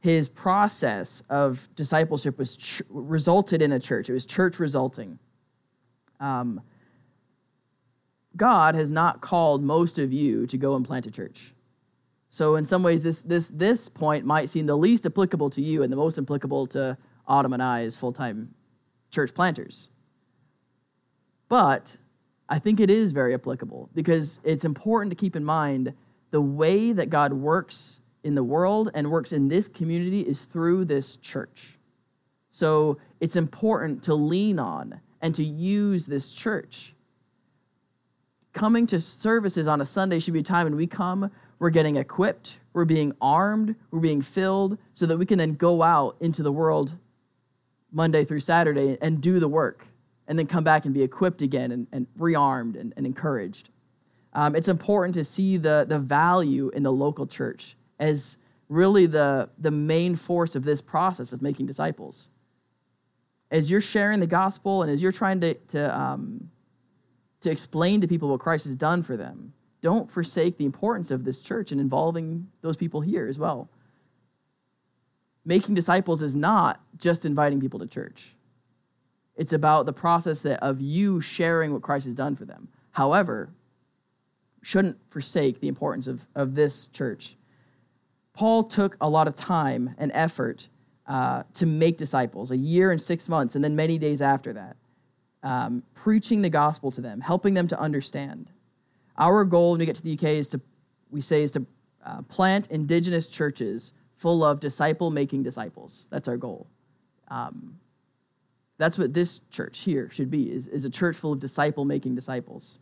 his 0.00 0.28
process 0.28 1.22
of 1.28 1.68
discipleship 1.74 2.38
was 2.38 2.56
ch- 2.56 2.82
resulted 2.88 3.60
in 3.60 3.72
a 3.72 3.80
church. 3.80 4.08
It 4.08 4.14
was 4.14 4.24
church 4.24 4.58
resulting. 4.58 5.18
Um, 6.20 6.62
God 8.36 8.74
has 8.74 8.90
not 8.90 9.20
called 9.20 9.62
most 9.62 9.98
of 9.98 10.12
you 10.12 10.46
to 10.46 10.56
go 10.56 10.76
and 10.76 10.86
plant 10.86 11.06
a 11.06 11.10
church. 11.10 11.52
So 12.30 12.56
in 12.56 12.64
some 12.64 12.82
ways, 12.82 13.02
this, 13.02 13.22
this, 13.22 13.48
this 13.48 13.88
point 13.88 14.24
might 14.24 14.48
seem 14.48 14.66
the 14.66 14.76
least 14.76 15.06
applicable 15.06 15.50
to 15.50 15.62
you 15.62 15.82
and 15.82 15.92
the 15.92 15.96
most 15.96 16.18
applicable 16.18 16.66
to 16.68 16.96
Autumn 17.26 17.52
and 17.52 17.62
I 17.62 17.82
as 17.82 17.96
full-time 17.96 18.54
church 19.10 19.34
planters. 19.34 19.90
But 21.48 21.96
I 22.48 22.58
think 22.58 22.80
it 22.80 22.90
is 22.90 23.12
very 23.12 23.34
applicable 23.34 23.90
because 23.94 24.40
it's 24.44 24.64
important 24.64 25.10
to 25.10 25.16
keep 25.16 25.36
in 25.36 25.44
mind 25.44 25.94
the 26.30 26.40
way 26.40 26.92
that 26.92 27.10
God 27.10 27.32
works 27.32 28.00
in 28.22 28.34
the 28.34 28.44
world 28.44 28.90
and 28.94 29.10
works 29.10 29.32
in 29.32 29.48
this 29.48 29.68
community 29.68 30.20
is 30.20 30.44
through 30.44 30.84
this 30.84 31.16
church. 31.16 31.78
So 32.50 32.98
it's 33.20 33.36
important 33.36 34.02
to 34.04 34.14
lean 34.14 34.58
on 34.58 35.00
and 35.22 35.34
to 35.34 35.44
use 35.44 36.06
this 36.06 36.30
church 36.30 36.94
coming 38.58 38.86
to 38.88 39.00
services 39.00 39.68
on 39.68 39.80
a 39.80 39.86
Sunday 39.86 40.18
should 40.18 40.34
be 40.34 40.40
a 40.40 40.42
time 40.42 40.64
when 40.64 40.76
we 40.76 40.86
come, 40.86 41.30
we're 41.60 41.70
getting 41.70 41.96
equipped, 41.96 42.58
we're 42.72 42.84
being 42.84 43.12
armed, 43.20 43.74
we're 43.90 44.00
being 44.00 44.20
filled, 44.20 44.78
so 44.94 45.06
that 45.06 45.16
we 45.16 45.24
can 45.24 45.38
then 45.38 45.54
go 45.54 45.82
out 45.82 46.16
into 46.20 46.42
the 46.42 46.52
world 46.52 46.96
Monday 47.92 48.24
through 48.24 48.40
Saturday 48.40 48.98
and 49.00 49.20
do 49.20 49.38
the 49.40 49.48
work, 49.48 49.86
and 50.26 50.38
then 50.38 50.46
come 50.46 50.64
back 50.64 50.84
and 50.84 50.94
be 50.94 51.02
equipped 51.02 51.42
again 51.42 51.72
and, 51.72 51.86
and 51.92 52.06
rearmed 52.18 52.78
and, 52.78 52.92
and 52.96 53.06
encouraged. 53.06 53.70
Um, 54.34 54.54
it's 54.54 54.68
important 54.68 55.14
to 55.14 55.24
see 55.24 55.56
the, 55.56 55.86
the 55.88 55.98
value 55.98 56.70
in 56.74 56.82
the 56.82 56.92
local 56.92 57.26
church 57.26 57.76
as 57.98 58.36
really 58.68 59.06
the, 59.06 59.48
the 59.58 59.70
main 59.70 60.14
force 60.14 60.54
of 60.54 60.64
this 60.64 60.80
process 60.80 61.32
of 61.32 61.40
making 61.40 61.66
disciples. 61.66 62.28
As 63.50 63.70
you're 63.70 63.80
sharing 63.80 64.20
the 64.20 64.26
gospel 64.26 64.82
and 64.82 64.90
as 64.90 65.00
you're 65.00 65.12
trying 65.12 65.40
to, 65.40 65.54
to 65.54 65.98
um, 65.98 66.50
to 67.40 67.50
explain 67.50 68.00
to 68.00 68.08
people 68.08 68.28
what 68.28 68.40
Christ 68.40 68.66
has 68.66 68.76
done 68.76 69.02
for 69.02 69.16
them. 69.16 69.52
Don't 69.80 70.10
forsake 70.10 70.58
the 70.58 70.64
importance 70.64 71.10
of 71.10 71.24
this 71.24 71.40
church 71.40 71.70
and 71.70 71.80
involving 71.80 72.48
those 72.62 72.76
people 72.76 73.00
here 73.00 73.28
as 73.28 73.38
well. 73.38 73.68
Making 75.48 75.74
disciples 75.74 76.20
is 76.20 76.36
not 76.36 76.78
just 76.98 77.24
inviting 77.24 77.58
people 77.58 77.78
to 77.78 77.86
church. 77.86 78.34
It's 79.34 79.54
about 79.54 79.86
the 79.86 79.94
process 79.94 80.42
that, 80.42 80.62
of 80.62 80.78
you 80.78 81.22
sharing 81.22 81.72
what 81.72 81.80
Christ 81.80 82.04
has 82.04 82.14
done 82.14 82.36
for 82.36 82.44
them. 82.44 82.68
However, 82.90 83.48
shouldn't 84.60 84.98
forsake 85.08 85.60
the 85.60 85.68
importance 85.68 86.06
of, 86.06 86.20
of 86.34 86.54
this 86.54 86.88
church. 86.88 87.38
Paul 88.34 88.62
took 88.62 88.98
a 89.00 89.08
lot 89.08 89.26
of 89.26 89.36
time 89.36 89.94
and 89.96 90.12
effort 90.12 90.68
uh, 91.06 91.44
to 91.54 91.64
make 91.64 91.96
disciples, 91.96 92.50
a 92.50 92.56
year 92.58 92.90
and 92.90 93.00
six 93.00 93.26
months, 93.26 93.54
and 93.54 93.64
then 93.64 93.74
many 93.74 93.96
days 93.96 94.20
after 94.20 94.52
that 94.52 94.76
um, 95.42 95.82
preaching 95.94 96.42
the 96.42 96.50
gospel 96.50 96.90
to 96.90 97.00
them, 97.00 97.22
helping 97.22 97.54
them 97.54 97.66
to 97.68 97.80
understand. 97.80 98.50
Our 99.16 99.46
goal 99.46 99.70
when 99.70 99.78
we 99.78 99.86
get 99.86 99.96
to 99.96 100.02
the 100.02 100.12
UK 100.12 100.24
is 100.24 100.48
to, 100.48 100.60
we 101.10 101.22
say, 101.22 101.42
is 101.42 101.52
to 101.52 101.64
uh, 102.04 102.20
plant 102.28 102.66
indigenous 102.70 103.26
churches 103.26 103.94
full 104.18 104.44
of 104.44 104.60
disciple 104.60 105.10
making 105.10 105.44
disciples. 105.44 106.08
That's 106.10 106.28
our 106.28 106.36
goal. 106.36 106.66
Um, 107.28 107.78
that's 108.76 108.98
what 108.98 109.14
this 109.14 109.40
church 109.50 109.80
here 109.80 110.08
should 110.10 110.30
be, 110.30 110.52
is, 110.52 110.66
is 110.68 110.84
a 110.84 110.90
church 110.90 111.16
full 111.16 111.32
of 111.32 111.40
disciple 111.40 111.84
making 111.84 112.14
disciples. 112.14 112.78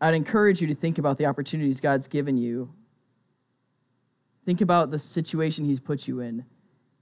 I'd 0.00 0.14
encourage 0.14 0.60
you 0.60 0.68
to 0.68 0.74
think 0.74 0.98
about 0.98 1.18
the 1.18 1.26
opportunities 1.26 1.80
God's 1.80 2.06
given 2.06 2.36
you. 2.36 2.72
Think 4.46 4.60
about 4.60 4.90
the 4.90 4.98
situation 4.98 5.64
He's 5.64 5.80
put 5.80 6.06
you 6.06 6.20
in. 6.20 6.44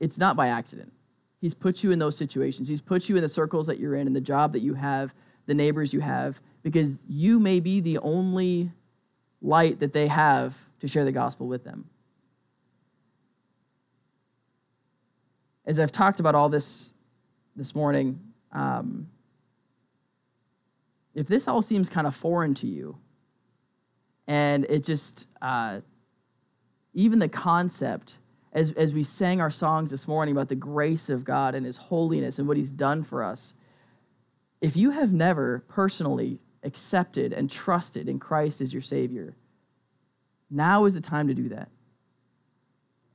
It's 0.00 0.18
not 0.18 0.36
by 0.36 0.48
accident. 0.48 0.92
He's 1.40 1.54
put 1.54 1.84
you 1.84 1.90
in 1.90 1.98
those 1.98 2.16
situations. 2.16 2.68
He's 2.68 2.80
put 2.80 3.08
you 3.08 3.16
in 3.16 3.22
the 3.22 3.28
circles 3.28 3.66
that 3.66 3.78
you're 3.78 3.94
in 3.94 4.06
and 4.06 4.16
the 4.16 4.20
job 4.20 4.52
that 4.54 4.60
you 4.60 4.74
have, 4.74 5.14
the 5.44 5.54
neighbors 5.54 5.92
you 5.92 6.00
have, 6.00 6.40
because 6.62 7.04
you 7.06 7.38
may 7.38 7.60
be 7.60 7.80
the 7.80 7.98
only 7.98 8.72
light 9.42 9.80
that 9.80 9.92
they 9.92 10.06
have 10.06 10.56
to 10.80 10.88
share 10.88 11.04
the 11.04 11.12
gospel 11.12 11.46
with 11.46 11.64
them. 11.64 11.88
As 15.64 15.80
I've 15.80 15.92
talked 15.92 16.20
about 16.20 16.34
all 16.34 16.48
this 16.48 16.92
this 17.56 17.74
morning, 17.74 18.20
um, 18.52 19.08
if 21.14 21.26
this 21.26 21.48
all 21.48 21.62
seems 21.62 21.88
kind 21.88 22.06
of 22.06 22.14
foreign 22.14 22.54
to 22.54 22.66
you, 22.66 22.98
and 24.28 24.64
it 24.66 24.84
just, 24.84 25.26
uh, 25.40 25.80
even 26.94 27.18
the 27.18 27.28
concept, 27.28 28.18
as, 28.52 28.72
as 28.72 28.92
we 28.92 29.02
sang 29.02 29.40
our 29.40 29.50
songs 29.50 29.90
this 29.90 30.06
morning 30.06 30.34
about 30.34 30.48
the 30.48 30.56
grace 30.56 31.08
of 31.08 31.24
God 31.24 31.54
and 31.54 31.64
His 31.64 31.76
holiness 31.76 32.38
and 32.38 32.46
what 32.46 32.56
He's 32.56 32.72
done 32.72 33.02
for 33.02 33.22
us, 33.22 33.54
if 34.60 34.76
you 34.76 34.90
have 34.90 35.12
never 35.12 35.64
personally 35.68 36.38
accepted 36.66 37.32
and 37.32 37.50
trusted 37.50 38.08
in 38.08 38.18
Christ 38.18 38.60
as 38.60 38.72
your 38.72 38.82
Savior, 38.82 39.34
now 40.50 40.84
is 40.84 40.94
the 40.94 41.00
time 41.00 41.28
to 41.28 41.34
do 41.34 41.48
that. 41.48 41.68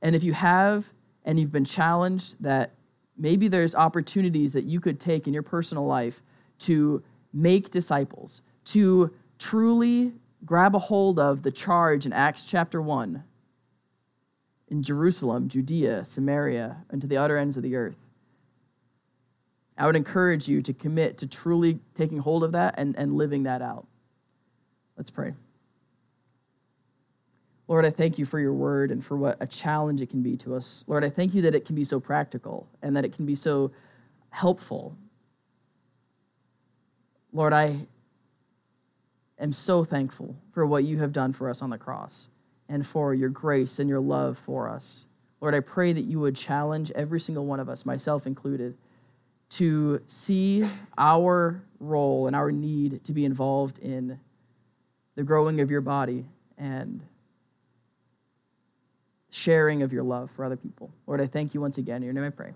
And 0.02 0.16
if 0.16 0.24
you 0.24 0.32
have 0.32 0.92
and 1.24 1.38
you've 1.38 1.52
been 1.52 1.64
challenged 1.64 2.42
that 2.42 2.72
maybe 3.16 3.46
there's 3.46 3.74
opportunities 3.74 4.52
that 4.52 4.64
you 4.64 4.80
could 4.80 4.98
take 4.98 5.26
in 5.26 5.32
your 5.32 5.42
personal 5.44 5.86
life 5.86 6.22
to 6.60 7.02
make 7.32 7.70
disciples, 7.70 8.42
to 8.64 9.12
truly 9.38 10.12
grab 10.44 10.74
a 10.74 10.78
hold 10.78 11.18
of 11.18 11.42
the 11.42 11.52
charge 11.52 12.04
in 12.06 12.12
Acts 12.12 12.44
chapter 12.44 12.82
1 12.82 13.22
in 14.68 14.82
Jerusalem, 14.82 15.48
Judea, 15.48 16.04
Samaria, 16.04 16.84
and 16.90 17.00
to 17.00 17.06
the 17.06 17.16
utter 17.16 17.36
ends 17.36 17.56
of 17.56 17.62
the 17.62 17.76
earth. 17.76 17.96
I 19.82 19.86
would 19.86 19.96
encourage 19.96 20.46
you 20.46 20.62
to 20.62 20.72
commit 20.72 21.18
to 21.18 21.26
truly 21.26 21.80
taking 21.96 22.18
hold 22.18 22.44
of 22.44 22.52
that 22.52 22.76
and, 22.78 22.94
and 22.96 23.16
living 23.16 23.42
that 23.42 23.62
out. 23.62 23.84
Let's 24.96 25.10
pray. 25.10 25.34
Lord, 27.66 27.84
I 27.84 27.90
thank 27.90 28.16
you 28.16 28.24
for 28.24 28.38
your 28.38 28.52
word 28.52 28.92
and 28.92 29.04
for 29.04 29.16
what 29.16 29.38
a 29.40 29.46
challenge 29.48 30.00
it 30.00 30.08
can 30.08 30.22
be 30.22 30.36
to 30.36 30.54
us. 30.54 30.84
Lord, 30.86 31.02
I 31.02 31.08
thank 31.08 31.34
you 31.34 31.42
that 31.42 31.56
it 31.56 31.64
can 31.64 31.74
be 31.74 31.82
so 31.82 31.98
practical 31.98 32.68
and 32.80 32.96
that 32.96 33.04
it 33.04 33.12
can 33.12 33.26
be 33.26 33.34
so 33.34 33.72
helpful. 34.30 34.96
Lord, 37.32 37.52
I 37.52 37.88
am 39.40 39.52
so 39.52 39.82
thankful 39.82 40.36
for 40.52 40.64
what 40.64 40.84
you 40.84 40.98
have 40.98 41.12
done 41.12 41.32
for 41.32 41.50
us 41.50 41.60
on 41.60 41.70
the 41.70 41.78
cross 41.78 42.28
and 42.68 42.86
for 42.86 43.14
your 43.14 43.30
grace 43.30 43.80
and 43.80 43.88
your 43.88 43.98
love 43.98 44.38
for 44.38 44.68
us. 44.68 45.06
Lord, 45.40 45.56
I 45.56 45.60
pray 45.60 45.92
that 45.92 46.04
you 46.04 46.20
would 46.20 46.36
challenge 46.36 46.92
every 46.92 47.18
single 47.18 47.46
one 47.46 47.58
of 47.58 47.68
us, 47.68 47.84
myself 47.84 48.28
included, 48.28 48.76
to 49.52 50.00
see 50.06 50.66
our 50.96 51.62
role 51.78 52.26
and 52.26 52.34
our 52.34 52.50
need 52.50 53.04
to 53.04 53.12
be 53.12 53.24
involved 53.24 53.78
in 53.78 54.18
the 55.14 55.22
growing 55.22 55.60
of 55.60 55.70
your 55.70 55.82
body 55.82 56.24
and 56.56 57.02
sharing 59.30 59.82
of 59.82 59.92
your 59.92 60.02
love 60.02 60.30
for 60.34 60.44
other 60.44 60.56
people. 60.56 60.90
Lord, 61.06 61.20
I 61.20 61.26
thank 61.26 61.52
you 61.52 61.60
once 61.60 61.76
again. 61.76 61.96
In 61.96 62.04
your 62.04 62.14
name 62.14 62.24
I 62.24 62.30
pray. 62.30 62.54